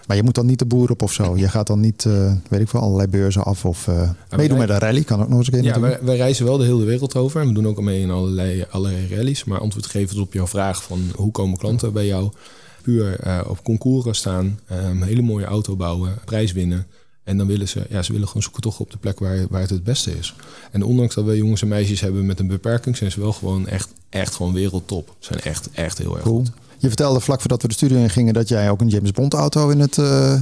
[0.09, 1.37] Maar je moet dan niet de boer op of zo.
[1.37, 4.59] Je gaat dan niet, uh, weet ik veel, allerlei beurzen af of uh, ja, meedoen
[4.59, 5.03] met een rally.
[5.03, 7.41] Kan ook nog eens een keer Ja, wij, wij, reizen wel de hele wereld over.
[7.41, 9.45] En we doen ook mee in allerlei, allerlei rallies.
[9.45, 12.31] Maar antwoord geven op jouw vraag van hoe komen klanten bij jou?
[12.83, 16.87] Puur uh, op concours staan, een hele mooie auto bouwen, prijs winnen.
[17.25, 19.61] En dan willen ze, ja, ze willen gewoon zoeken toch op de plek waar, waar
[19.61, 20.35] het het beste is.
[20.71, 23.67] En ondanks dat we jongens en meisjes hebben met een beperking, zijn ze wel gewoon
[23.67, 25.17] echt, echt gewoon wereldtop.
[25.19, 26.39] Ze zijn echt, echt heel erg cool.
[26.39, 26.51] goed.
[26.79, 29.35] Je vertelde vlak voordat we de studio in gingen dat jij ook een James Bond
[29.35, 30.33] auto in het, uh,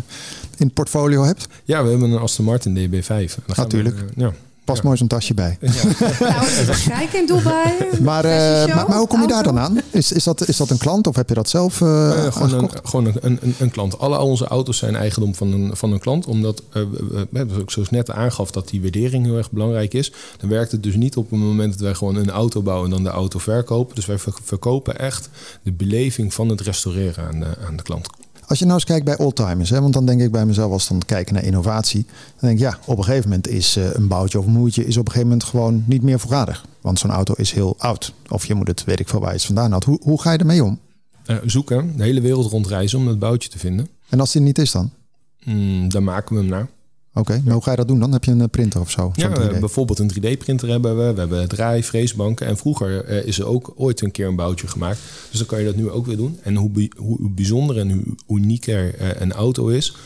[0.57, 1.47] in het portfolio hebt.
[1.65, 3.35] Ja, we hebben een Aston Martin DB5.
[3.57, 3.99] Natuurlijk.
[3.99, 4.33] We, uh, ja.
[4.67, 5.59] Past mooi zo'n tasje bij.
[5.61, 5.71] Ja.
[6.19, 6.47] nou,
[6.89, 7.75] kijken in Dubai.
[8.01, 9.81] Maar, uh, maar, maar, hoe kom je daar dan aan?
[9.91, 12.53] Is, is, dat, is dat een klant of heb je dat zelf uh, uh, gewoon,
[12.53, 13.99] een, gewoon een, een, een, klant.
[13.99, 16.27] Alle onze auto's zijn eigendom van een, van een klant.
[16.27, 16.63] Omdat,
[17.33, 20.13] uh, ik zoals net aangaf, dat die waardering heel erg belangrijk is.
[20.37, 22.95] Dan werkt het dus niet op het moment dat wij gewoon een auto bouwen en
[22.95, 23.95] dan de auto verkopen.
[23.95, 25.29] Dus wij verkopen echt
[25.63, 28.09] de beleving van het restaureren aan de, aan de klant.
[28.47, 30.89] Als je nou eens kijkt bij oldtimers, hè, want dan denk ik bij mezelf als
[30.89, 34.09] dan kijken naar innovatie, dan denk ik ja, op een gegeven moment is uh, een
[34.09, 36.65] boutje of een moertje is op een gegeven moment gewoon niet meer voorradig.
[36.81, 38.13] Want zo'n auto is heel oud.
[38.29, 39.85] Of je moet het, weet ik veel waar je het vandaan had.
[39.85, 40.79] Hoe, hoe ga je ermee om?
[41.27, 43.89] Uh, zoeken, de hele wereld rondreizen om dat boutje te vinden.
[44.09, 44.91] En als die niet is dan?
[45.45, 46.69] Mm, dan maken we hem naar.
[47.17, 48.13] Oké, okay, maar hoe ga je dat doen dan?
[48.13, 49.13] Heb je een printer of zo?
[49.15, 51.13] Ja, we bijvoorbeeld een 3D-printer hebben we.
[51.13, 52.47] We hebben draai, freesbanken.
[52.47, 54.99] En vroeger uh, is er ook ooit een keer een boutje gemaakt.
[55.31, 56.39] Dus dan kan je dat nu ook weer doen.
[56.43, 57.91] En hoe, hoe bijzonder en
[58.27, 59.97] hoe unieker uh, een auto is...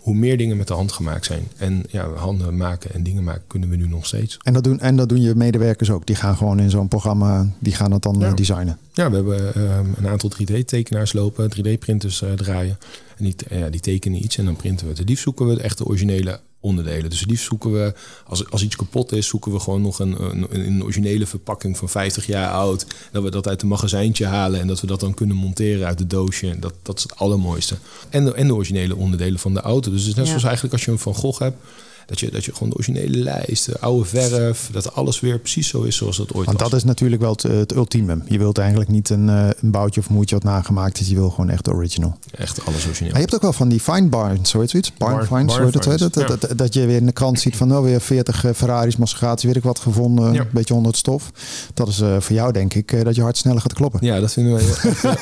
[0.00, 1.48] hoe meer dingen met de hand gemaakt zijn.
[1.56, 4.38] En ja, handen maken en dingen maken kunnen we nu nog steeds.
[4.42, 6.06] En dat doen, en dat doen je medewerkers ook?
[6.06, 8.32] Die gaan gewoon in zo'n programma, die gaan dat dan ja.
[8.32, 8.78] designen?
[8.92, 12.78] Ja, we hebben um, een aantal 3D-tekenaars lopen, 3D-printers draaien.
[13.16, 14.98] En die, ja, die tekenen iets en dan printen we het.
[14.98, 17.10] Het liefst zoeken we echt de originele onderdelen.
[17.10, 17.94] Dus liefst zoeken we,
[18.26, 21.88] als, als iets kapot is, zoeken we gewoon nog een, een, een, originele verpakking van
[21.88, 22.86] 50 jaar oud.
[23.12, 25.98] Dat we dat uit een magazijntje halen en dat we dat dan kunnen monteren uit
[25.98, 26.58] het doosje.
[26.58, 27.76] Dat, dat is het allermooiste.
[28.08, 29.90] En de, en de originele onderdelen van de auto.
[29.90, 30.30] Dus het is net ja.
[30.30, 31.56] zoals eigenlijk als je een Van Gogh hebt
[32.06, 35.68] Dat je, dat je gewoon de originele lijst, de oude verf, dat alles weer precies
[35.68, 36.70] zo is zoals dat ooit Want was.
[36.70, 38.18] dat is natuurlijk wel het, het ultieme.
[38.28, 41.08] Je wilt eigenlijk niet een, eh, een boutje of moedje wat nagemaakt is.
[41.08, 42.18] Je wil gewoon echt de original.
[42.36, 43.10] Echt alles origineel.
[43.12, 44.92] Maar je hebt ook wel van die fine barns, zo iets.
[44.98, 45.96] Barn het, finds, dat, ja.
[46.26, 48.96] dat, dat, dat je weer in de krant ziet van nou weer 40 eh, Ferraris,
[48.96, 50.32] Maseratis, weet ik wat gevonden.
[50.32, 50.40] Ja.
[50.40, 51.30] Een beetje onder het stof.
[51.74, 53.98] Dat is eh, voor jou denk ik eh, dat je hart sneller gaat kloppen.
[54.06, 55.12] Ja, dat vinden we heel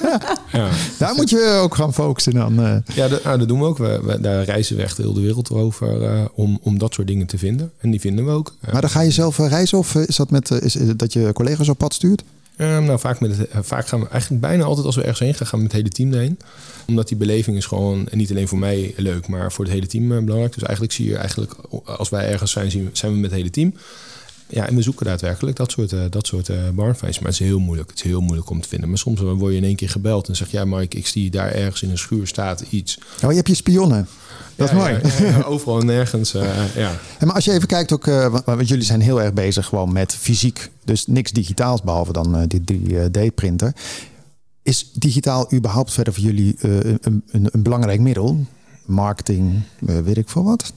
[0.61, 0.69] ja.
[0.99, 2.63] Daar moet je ook gaan focussen dan.
[2.63, 2.77] eh.
[2.95, 3.79] Ja, dat, nou, dat doen we ook.
[3.79, 7.07] We, we- daar reizen we echt heel de wereld over eh, om, om dat soort
[7.07, 7.73] dingen te vinden.
[7.79, 8.55] En die vinden we ook.
[8.73, 11.13] Maar dan ga je zelf eh, reizen of eh, is dat met eh, is, dat
[11.13, 12.23] je collega's op pad stuurt?
[12.57, 15.35] Ehm, nou, vaak, met het, vaak gaan we eigenlijk bijna altijd als we ergens heen
[15.35, 16.39] gaan, gaan we met het hele team erheen.
[16.87, 19.87] Omdat die beleving is gewoon, en niet alleen voor mij leuk, maar voor het hele
[19.87, 20.55] team belangrijk.
[20.55, 21.55] Dus eigenlijk zie je eigenlijk,
[21.85, 23.75] als wij ergens zijn, zijn we met het hele team.
[24.55, 27.19] Ja, en we zoeken daadwerkelijk dat soort, eh, dat soort eh barnfinds.
[27.19, 27.89] Maar het is heel moeilijk.
[27.91, 28.89] Het is heel moeilijk om te vinden.
[28.89, 31.51] Maar soms word je in één keer gebeld en zeg ja, Mike, ik zie daar
[31.53, 32.99] ergens in een schuur staat iets.
[33.25, 34.09] Oh, je hebt je spionnen.
[34.57, 34.99] Dat is mooi.
[35.21, 36.35] ja, overal en nergens.
[36.35, 36.91] eh, ja.
[37.19, 38.05] En maar als je even kijkt ook,
[38.45, 40.71] want- jullie zijn heel erg bezig gewoon met fysiek.
[40.85, 43.73] Dus niks digitaals behalve dan die 3D-printer.
[44.63, 46.99] Is digitaal überhaupt verder voor jullie een,
[47.31, 48.47] een, een belangrijk middel?
[48.87, 50.73] Marketing, weet ik veel wat?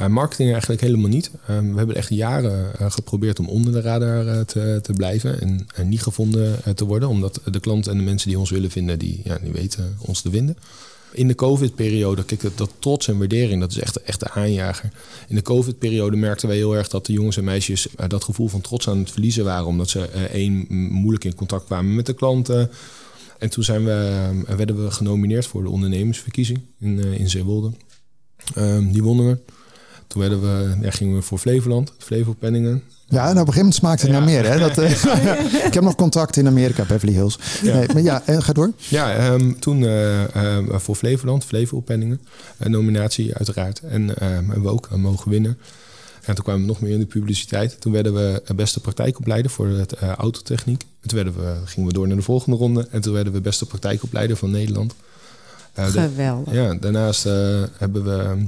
[0.00, 1.30] Uh, marketing eigenlijk helemaal niet.
[1.50, 5.66] Um, we hebben echt jaren uh, geprobeerd om onder de radar te, te, blijven en,
[5.74, 7.08] en niet gevonden te worden.
[7.08, 10.30] Omdat de klanten en de mensen die ons willen vinden, die, ja, weten ons te
[10.30, 10.56] vinden.
[11.12, 14.90] In de COVID-periode, kijk, dat, trots en waardering, dat is echt, echt de aanjager.
[15.28, 18.60] In de COVID-periode merkten wij heel erg dat de jongens en meisjes dat gevoel van
[18.60, 19.66] trots aan het verliezen waren.
[19.66, 22.70] Omdat ze één, moeilijk in contact kwamen met de klanten.
[23.38, 27.72] En toen zijn we, werden we genomineerd voor de ondernemersverkiezing in, in Zeewolde.
[28.56, 29.38] Um, die wonnen we.
[30.08, 32.82] Toen werden we, ja, gingen we voor Flevoland, Flevo-Penningen.
[33.08, 34.16] Ja, en op een gegeven moment smaakt het ja.
[34.16, 34.44] naar meer.
[34.50, 34.58] Hè?
[34.58, 34.90] Dat, uh,
[35.68, 37.38] ik heb nog contact in Amerika, Beverly Hills.
[37.62, 37.74] Ja.
[37.74, 38.72] Nee, maar ja, ga door.
[38.76, 42.20] Ja, um, toen uh, uh, voor Flevoland, Flevo-Penningen.
[42.58, 43.80] Een nominatie uiteraard.
[43.80, 45.58] En hebben we ook mogen winnen.
[46.24, 47.80] En toen kwamen we nog meer in de publiciteit.
[47.80, 50.86] Toen werden we beste praktijkopleider voor het autotechniek.
[51.02, 52.88] En toen werden we, gingen we door naar de volgende ronde.
[52.90, 54.94] En toen werden we beste praktijkopleider van Nederland.
[55.74, 56.52] Geweldig.
[56.52, 57.24] De, ja, daarnaast
[57.78, 58.46] hebben we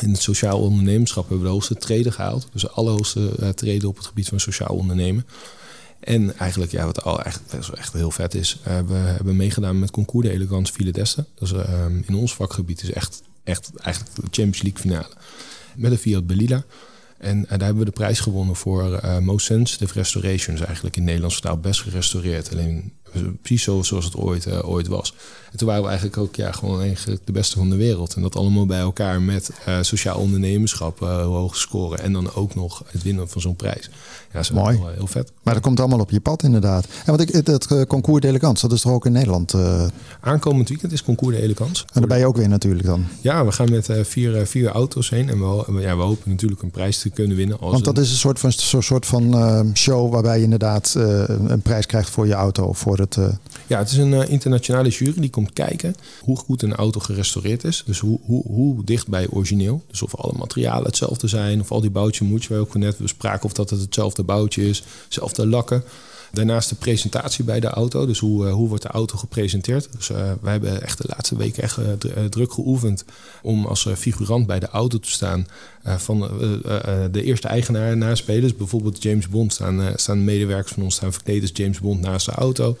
[0.00, 2.48] in het sociaal ondernemerschap hebben we de hoogste treden gehaald.
[2.52, 5.26] Dus de allerhoogste uh, treden op het gebied van sociaal ondernemen.
[6.00, 7.40] En eigenlijk, ja, wat al echt,
[7.74, 11.24] echt heel vet is, uh, we hebben meegedaan met Concours de Elegance File d'Este.
[11.34, 15.08] Dus uh, in ons vakgebied is echt, echt eigenlijk de Champions League finale.
[15.76, 16.64] Met een Fiat Belila.
[17.18, 20.56] En daar hebben we de prijs gewonnen voor Most Sensitive Restoration.
[20.56, 22.52] Dus eigenlijk in Nederlands vertaal best gerestaureerd.
[22.52, 22.92] Alleen
[23.42, 25.14] precies zo, zoals het ooit, uh, ooit was.
[25.52, 28.14] En toen waren we eigenlijk ook ja, gewoon eigenlijk de beste van de wereld.
[28.14, 31.98] En dat allemaal bij elkaar met uh, sociaal ondernemerschap, uh, hoge scoren.
[31.98, 33.84] En dan ook nog het winnen van zo'n prijs.
[33.84, 34.78] Ja, dat is Mooi.
[34.78, 35.32] Wel, heel vet.
[35.42, 36.84] Maar dat komt allemaal op je pad inderdaad.
[36.84, 39.54] En want ik, het uh, concours d'elegance, dat is toch ook in Nederland?
[40.20, 41.84] Aankomend weekend is concours de elegance.
[41.92, 43.06] En daar ben je ook weer natuurlijk dan?
[43.20, 45.28] Ja, we gaan met vier, vier auto's heen.
[45.28, 47.60] En we, ja, we hopen natuurlijk een prijs te kunnen winnen.
[47.60, 48.02] Als want dat een...
[48.02, 48.52] is een soort van,
[48.82, 52.72] soort van uh, show waarbij je inderdaad een prijs krijgt voor je auto.
[52.72, 53.28] Voor uh...
[53.66, 57.64] Ja, het is een uh, internationale jury die komt kijken hoe goed een auto gerestaureerd
[57.64, 57.82] is.
[57.86, 59.82] Dus hoe, hoe, hoe dicht bij origineel.
[59.86, 61.60] Dus of alle materialen hetzelfde zijn.
[61.60, 63.44] Of al die boutjes moedjes waar we ook net bespraken.
[63.44, 64.84] Of dat het hetzelfde boutje is.
[65.04, 65.84] Hetzelfde lakken.
[66.34, 68.06] Daarnaast de presentatie bij de auto.
[68.06, 69.88] Dus hoe, uh, hoe wordt de auto gepresenteerd.
[69.96, 73.04] Dus uh, wij hebben echt de laatste weken echt uh, druk geoefend
[73.42, 75.46] om als figurant bij de auto te staan.
[75.82, 76.20] van
[77.10, 78.42] de eerste eigenaar naar spelen.
[78.42, 82.26] Dus bijvoorbeeld James Bond staan, staan medewerkers van ons staan verkleed als James Bond naast
[82.26, 82.76] de auto.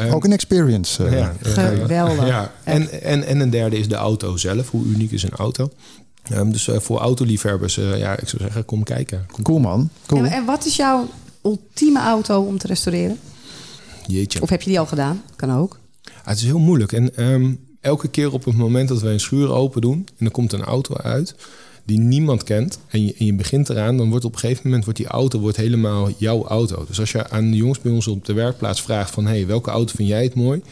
[0.00, 1.04] Um, ook een experience.
[1.04, 2.26] Uh, ja, Geweldig.
[2.26, 2.52] Ja.
[2.64, 4.70] En, en, en een derde is de auto zelf.
[4.70, 5.70] Hoe uniek is een auto?
[6.32, 9.26] Um, dus uh, voor autoliefhebbers, uh, ja, ik zou zeggen, kom kijken.
[9.32, 9.90] Kom cool man.
[10.06, 10.24] Cool.
[10.24, 11.08] En, en, wat is jouw
[11.42, 13.18] ultieme auto om te restaureren?
[14.06, 14.42] Jeetje.
[14.42, 15.22] Of heb je die al gedaan?
[15.36, 15.78] Kan ook.
[16.02, 16.92] Ah, het is heel moeilijk.
[16.92, 20.06] En um, elke keer op het moment dat wij een schuur open doen...
[20.18, 21.34] en er komt een auto uit
[21.84, 23.96] die niemand kent en je, en je begint eraan...
[23.96, 26.84] dan wordt op een gegeven moment wordt die auto wordt helemaal jouw auto.
[26.88, 29.26] Dus als je aan de jongens bij ons op de werkplaats vraagt van...
[29.26, 30.62] hey, welke auto vind jij het mooi?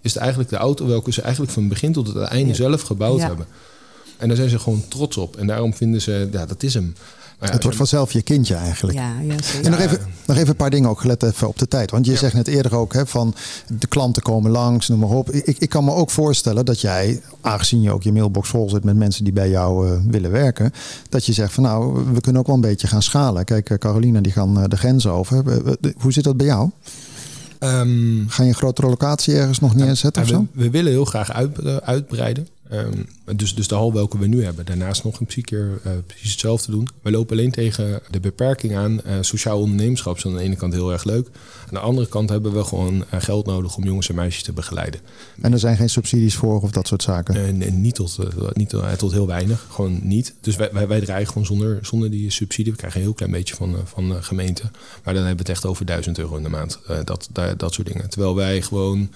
[0.00, 2.54] Is het eigenlijk de auto welke ze eigenlijk van begin tot het einde ja.
[2.54, 3.26] zelf gebouwd ja.
[3.26, 3.46] hebben.
[4.16, 5.36] En daar zijn ze gewoon trots op.
[5.36, 6.94] En daarom vinden ze, ja, dat is hem.
[7.46, 8.98] Ja, het wordt vanzelf je kindje eigenlijk.
[8.98, 11.68] Ja, ja, en nog even, nog even een paar dingen ook gelet even op de
[11.68, 11.90] tijd.
[11.90, 12.18] Want je ja.
[12.18, 13.34] zegt net eerder ook hè, van
[13.78, 15.30] de klanten komen langs, noem maar op.
[15.30, 18.84] Ik, ik kan me ook voorstellen dat jij, aangezien je ook je mailbox vol zit
[18.84, 20.72] met mensen die bij jou uh, willen werken,
[21.08, 23.44] dat je zegt van nou, we kunnen ook wel een beetje gaan schalen.
[23.44, 25.44] Kijk, uh, Carolina die gaan uh, de grens over.
[25.96, 26.70] Hoe zit dat bij jou?
[27.60, 30.60] Um, Ga je een grotere locatie ergens nog neerzetten ja, of we, zo?
[30.62, 32.46] We willen heel graag uit, uitbreiden.
[32.72, 33.06] Um,
[33.36, 34.66] dus, dus de hal welke we nu hebben.
[34.66, 36.88] Daarnaast nog een keer uh, precies hetzelfde doen.
[37.02, 38.92] We lopen alleen tegen de beperking aan.
[39.06, 41.28] Uh, sociaal ondernemerschap is aan de ene kant heel erg leuk.
[41.62, 45.00] Aan de andere kant hebben we gewoon geld nodig om jongens en meisjes te begeleiden.
[45.40, 47.34] En er zijn geen subsidies voor of dat soort zaken?
[47.58, 48.18] Nee, niet, tot,
[48.54, 49.66] niet tot, tot, heel weinig.
[49.70, 50.34] Gewoon niet.
[50.40, 52.72] Dus wij, wij, wij draaien gewoon zonder, zonder die subsidie.
[52.72, 54.62] We krijgen een heel klein beetje van, van de gemeente.
[55.04, 56.78] Maar dan hebben we het echt over 1000 euro in de maand.
[57.04, 58.10] dat, dat, dat soort dingen.
[58.10, 59.10] Terwijl wij gewoon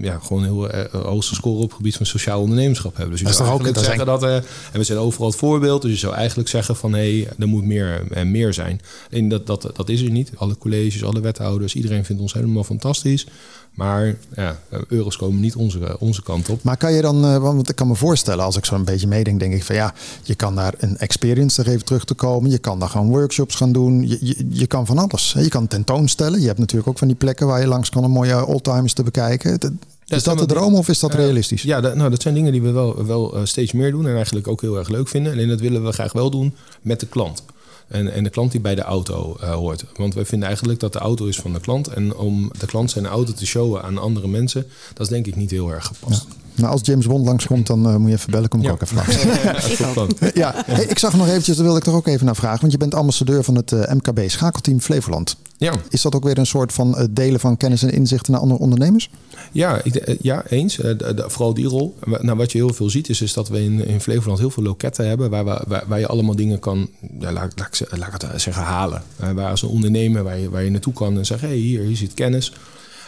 [0.00, 3.10] ja, gewoon heel uh, hoogste score op het gebied van sociaal ondernemerschap hebben.
[3.16, 5.90] Dus je zou eigenlijk ook, zeggen dat, uh, en we zijn overal het voorbeeld, dus
[5.90, 8.80] je zou eigenlijk zeggen van hé, hey, er moet meer en meer zijn.
[9.10, 10.32] En dat, dat, dat is er niet.
[10.36, 13.26] Alle colleges, alle wethouders, iedereen vindt ons helemaal fantastisch.
[13.74, 14.58] Maar ja,
[14.88, 16.62] euro's komen niet onze, onze kant op.
[16.62, 19.40] Maar kan je dan, want ik kan me voorstellen, als ik zo een beetje meedenk,
[19.40, 22.50] denk ik van ja, je kan daar een experience er even terug te komen.
[22.50, 24.08] Je kan daar gewoon workshops gaan doen.
[24.08, 25.34] Je, je, je kan van alles.
[25.38, 26.40] Je kan tentoonstellen.
[26.40, 29.02] Je hebt natuurlijk ook van die plekken waar je langs kan om mooie oldtimers te
[29.02, 29.78] bekijken.
[30.06, 31.62] Is dat de droom of is dat realistisch?
[31.62, 34.48] ja, dat, nou, dat zijn dingen die we wel, wel steeds meer doen en eigenlijk
[34.48, 35.38] ook heel erg leuk vinden.
[35.38, 37.42] En dat willen we graag wel doen met de klant.
[37.90, 39.84] En, en de klant die bij de auto uh, hoort.
[39.96, 41.88] Want wij vinden eigenlijk dat de auto is van de klant.
[41.88, 45.36] En om de klant zijn auto te showen aan andere mensen, dat is denk ik
[45.36, 46.26] niet heel erg gepast.
[46.60, 48.48] Nou, als James Bond langskomt, dan uh, moet je even bellen.
[48.48, 48.72] Kom ik ja.
[48.72, 49.16] ook even langs.
[50.20, 52.60] ik ja, hey, ik zag nog eventjes, daar wil ik toch ook even naar vragen.
[52.60, 55.36] Want je bent ambassadeur van het uh, MKB Schakelteam Flevoland.
[55.56, 55.72] Ja.
[55.88, 58.60] Is dat ook weer een soort van uh, delen van kennis en inzichten naar andere
[58.60, 59.10] ondernemers?
[59.52, 60.76] Ja, ik, ja eens.
[60.76, 61.96] De, de, vooral die rol.
[62.20, 64.62] Nou, wat je heel veel ziet, is, is dat we in, in Flevoland heel veel
[64.62, 65.30] loketten hebben.
[65.30, 66.88] Waar, we, waar, waar je allemaal dingen kan,
[67.18, 69.02] ja, laat, laat, laat ik het zeggen, halen.
[69.34, 71.82] waar als een ondernemer, waar je, waar je naartoe kan en zeggen: hé, hey, hier,
[71.82, 72.52] hier zit kennis.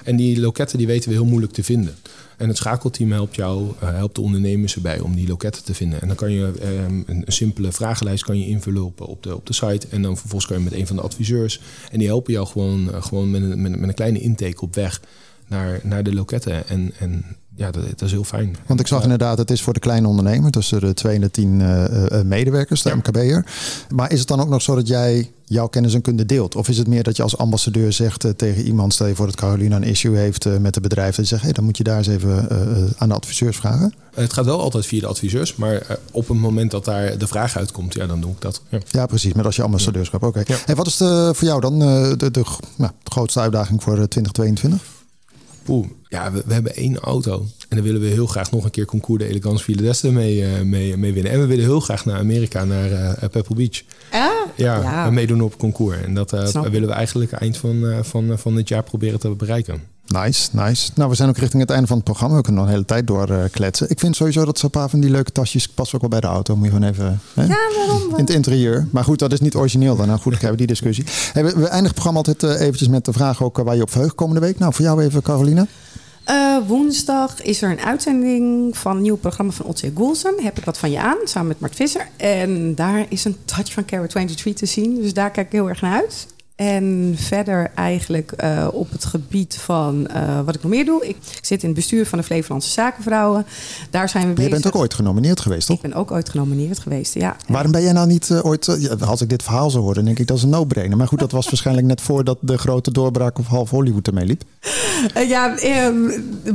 [0.05, 1.95] En die loketten die weten we heel moeilijk te vinden.
[2.37, 6.01] En het schakelteam helpt jou, uh, helpt de ondernemers erbij om die loketten te vinden.
[6.01, 9.47] En dan kan je um, een, een, simpele vragenlijst kan je invullen op, de, op
[9.47, 9.87] de site.
[9.91, 11.61] En dan vervolgens kan je met een van de adviseurs.
[11.91, 14.75] En die helpen jou gewoon, uh, gewoon met, een, met, met een kleine intake op
[14.75, 15.01] weg
[15.49, 16.69] naar, naar de loketten.
[16.69, 17.25] En, en
[17.55, 18.57] ja, dat, dat, is heel fijn.
[18.67, 21.31] Want ik zag inderdaad, het is voor de kleine ondernemer, tussen de 2 en de
[21.31, 22.95] 10 uh, uh, medewerkers, de ja.
[22.95, 23.47] MKB'er.
[23.95, 26.57] Maar is het dan ook nog zo dat jij jouw kennis en kunde deelt?
[26.57, 29.27] Of is het meer dat je als ambassadeur zegt uh, tegen iemand, stel je voor
[29.27, 31.85] dat Carolina een issue heeft met de bedrijf, dat je zegt, hey, dan moet je
[31.85, 32.49] daar eens even
[32.99, 33.95] aan de adviseurs vragen?
[34.15, 37.57] Het gaat wel altijd via de adviseurs, maar op het moment dat daar de vraag
[37.57, 38.63] uitkomt, ja, dan doe ik dat.
[38.69, 40.23] Ja, ja precies, met als je ambassadeurschap.
[40.23, 40.39] Oké.
[40.39, 40.57] Okay.
[40.67, 42.45] En wat is de, voor jou dan de, de, de,
[42.77, 44.81] nou, de grootste uitdaging voor 2022?
[45.63, 47.47] Poeh, ja, we, we, hebben één auto.
[47.69, 50.37] En dan willen we heel graag nog een keer Concours de Elegance Ville d'Este mee,
[50.37, 51.33] uh, mee, mee winnen.
[51.33, 53.83] En we willen heel graag naar Amerika, naar uh, Pebble Beach.
[54.11, 55.11] Ah, ja, ja.
[55.11, 55.97] meedoen op concours.
[56.03, 59.93] En dat uh, willen we eigenlijk eind van, van, van dit jaar proberen te bereiken.
[60.07, 60.91] Nice, nice.
[60.95, 62.37] Nou, we zijn ook richting het einde van het programma.
[62.37, 63.91] We kunnen nog een hele tijd door uh, kletsen.
[63.91, 66.35] Ik vind sowieso dat zo'n paar van die leuke tasjes passen ook wel bij de
[66.35, 66.57] auto.
[66.57, 67.21] Moet je gewoon even...
[67.35, 67.45] Hè?
[67.45, 68.03] Ja, waarom?
[68.11, 68.89] In het interieur.
[68.91, 70.07] Maar goed, dat is niet origineel dan.
[70.07, 71.05] Nou goed, dan krijgen we die discussie.
[71.33, 73.77] Hey, we, we eindigen het programma altijd uh, eventjes met de vraag ook uh, waar
[73.77, 74.59] je op verheugt komende week.
[74.59, 75.67] Nou, voor jou even, Carolina.
[76.31, 80.35] Uh, woensdag is er een uitzending van een nieuw programma van Otse Goulsen.
[80.43, 82.09] Heb ik wat van je aan, samen met Mart Visser.
[82.17, 85.03] En daar is een touch van Carrot 23 te zien.
[85.03, 86.27] Dus daar kijk ik heel erg naar uit.
[86.57, 91.09] En verder eigenlijk uh, op het gebied van uh, wat ik nog meer doe.
[91.09, 93.47] Ik, ik, zit in het bestuur van de Flevolandse Zakenvrouwen.
[93.91, 94.51] Daar zijn we bezig.
[94.51, 95.77] Je bent ook ooit genomineerd geweest, toch?
[95.77, 97.37] Ik ben ook ooit genomineerd geweest, ja.
[97.49, 98.99] Waarom ben jij nou niet uh, ooit...
[99.01, 100.97] als ik dit verhaal zou horen, denk ik dat is een no-brainer.
[100.97, 104.43] Maar goed, dat was waarschijnlijk net voordat de grote doorbraak of half Hollywood ermee liep.
[105.15, 105.93] ja, dat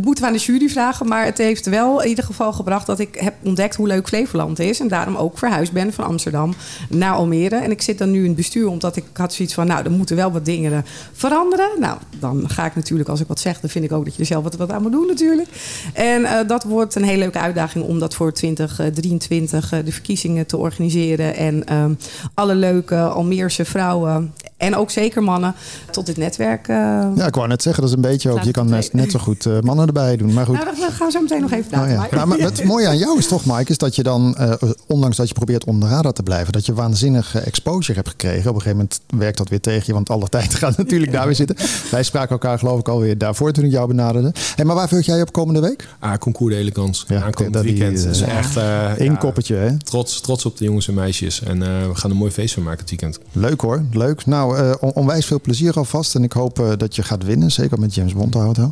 [0.01, 1.07] moeten we aan de jury vragen.
[1.07, 4.59] Maar het heeft wel in ieder geval gebracht dat ik heb ontdekt hoe leuk Flevoland
[4.59, 4.79] is.
[4.79, 6.53] En daarom ook verhuisd ben van Amsterdam
[6.89, 7.55] naar Almere.
[7.55, 9.67] En ik zit dan nu in het bestuur omdat ik had zoiets van...
[9.67, 11.69] nou, moeten wel wat dingen veranderen.
[11.79, 14.19] Nou, dan ga ik natuurlijk, als ik wat zeg, dan vind ik ook dat je
[14.19, 15.49] er zelf wat, wat aan moet doen natuurlijk.
[15.93, 20.45] En uh, dat wordt een hele leuke uitdaging om dat voor 2023 uh, de verkiezingen
[20.45, 21.35] te organiseren.
[21.35, 21.97] En um,
[22.33, 25.55] alle leuke Almeerse vrouwen en ook zeker mannen
[25.91, 26.68] tot dit netwerk.
[26.68, 26.76] Uh,
[27.16, 28.43] ja, ik wou net zeggen, dat is een beetje ook.
[28.43, 30.34] Je kan net, net zo goed uh, mannen erbij doen.
[30.34, 30.55] Maar goed.
[30.55, 31.97] Nou, dat gaan we zo meteen nog even praten.
[31.97, 32.16] Oh, ja.
[32.16, 34.53] nou, maar het mooie aan jou is toch, Mike, is dat je dan, uh,
[34.88, 38.49] ondanks dat je probeert onder radar te blijven, dat je waanzinnige exposure hebt gekregen.
[38.49, 41.26] Op een gegeven moment werkt dat weer tegen je, want alle tijd gaat natuurlijk daar
[41.26, 41.55] weer zitten.
[41.91, 44.34] Wij spraken elkaar geloof ik alweer daarvoor toen ik jou benaderde.
[44.55, 45.88] Hey, maar waar vul jij op komende week?
[45.99, 47.05] Ah, Concours de Elegance.
[47.08, 47.97] Ja, Aankomend dat weekend.
[47.97, 48.55] Die, is echt
[48.97, 49.78] Eén koppetje, hè?
[49.78, 51.41] Trots, trots op de jongens en meisjes.
[51.41, 53.20] En we gaan een mooi feest van maken het weekend.
[53.32, 54.26] Leuk hoor, leuk.
[54.26, 54.46] Nou,
[54.79, 56.15] on onwijs veel plezier alvast.
[56.15, 57.51] En ik hoop uh, dat je gaat winnen.
[57.51, 58.71] Zeker met James Bond auto.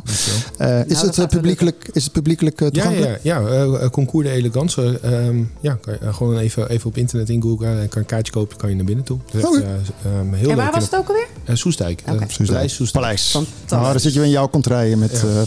[0.60, 3.20] Uh, is, nou, het, uh, publiekelijk, is het publiekelijk toegankelijk?
[3.22, 3.88] Ja, ja, ja.
[3.88, 5.00] Concours de Elegance.
[5.04, 7.66] Um, ja, kan je, gewoon even, even op internet in Google.
[7.66, 9.18] En kan een kaartje kopen, kan je naar binnen toe.
[9.30, 9.56] Dus oh,
[10.20, 11.28] um, heel en waar was het ook alweer?
[11.52, 12.02] Soestdijk.
[12.02, 12.26] Okay.
[12.46, 13.04] Paleis Soestdijk.
[13.04, 13.32] Paleis.
[13.68, 15.22] Nou, daar zit je in jouw contraien met...
[15.24, 15.44] Ja.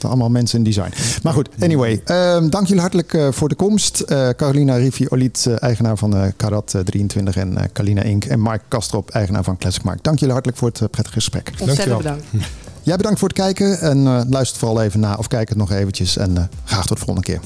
[0.00, 0.92] Allemaal mensen in design.
[1.22, 2.02] Maar goed, anyway.
[2.06, 4.04] Um, dank jullie hartelijk uh, voor de komst.
[4.06, 8.24] Uh, Carolina Rivi Oliet, uh, eigenaar van Karat 23 en Kalina Inc.
[8.24, 10.02] En Mark Kastrop, eigenaar van Classic Mark.
[10.02, 11.52] Dank jullie hartelijk voor het prettige gesprek.
[11.60, 12.24] Ontzettend bedankt.
[12.82, 16.16] Jij bedankt voor het kijken en luister vooral even na of kijk het nog eventjes.
[16.16, 17.40] En graag tot de volgende keer.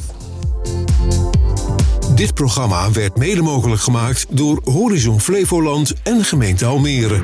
[2.14, 7.22] Dit programma werd mede mogelijk gemaakt door Horizon Flevoland en gemeente Almere.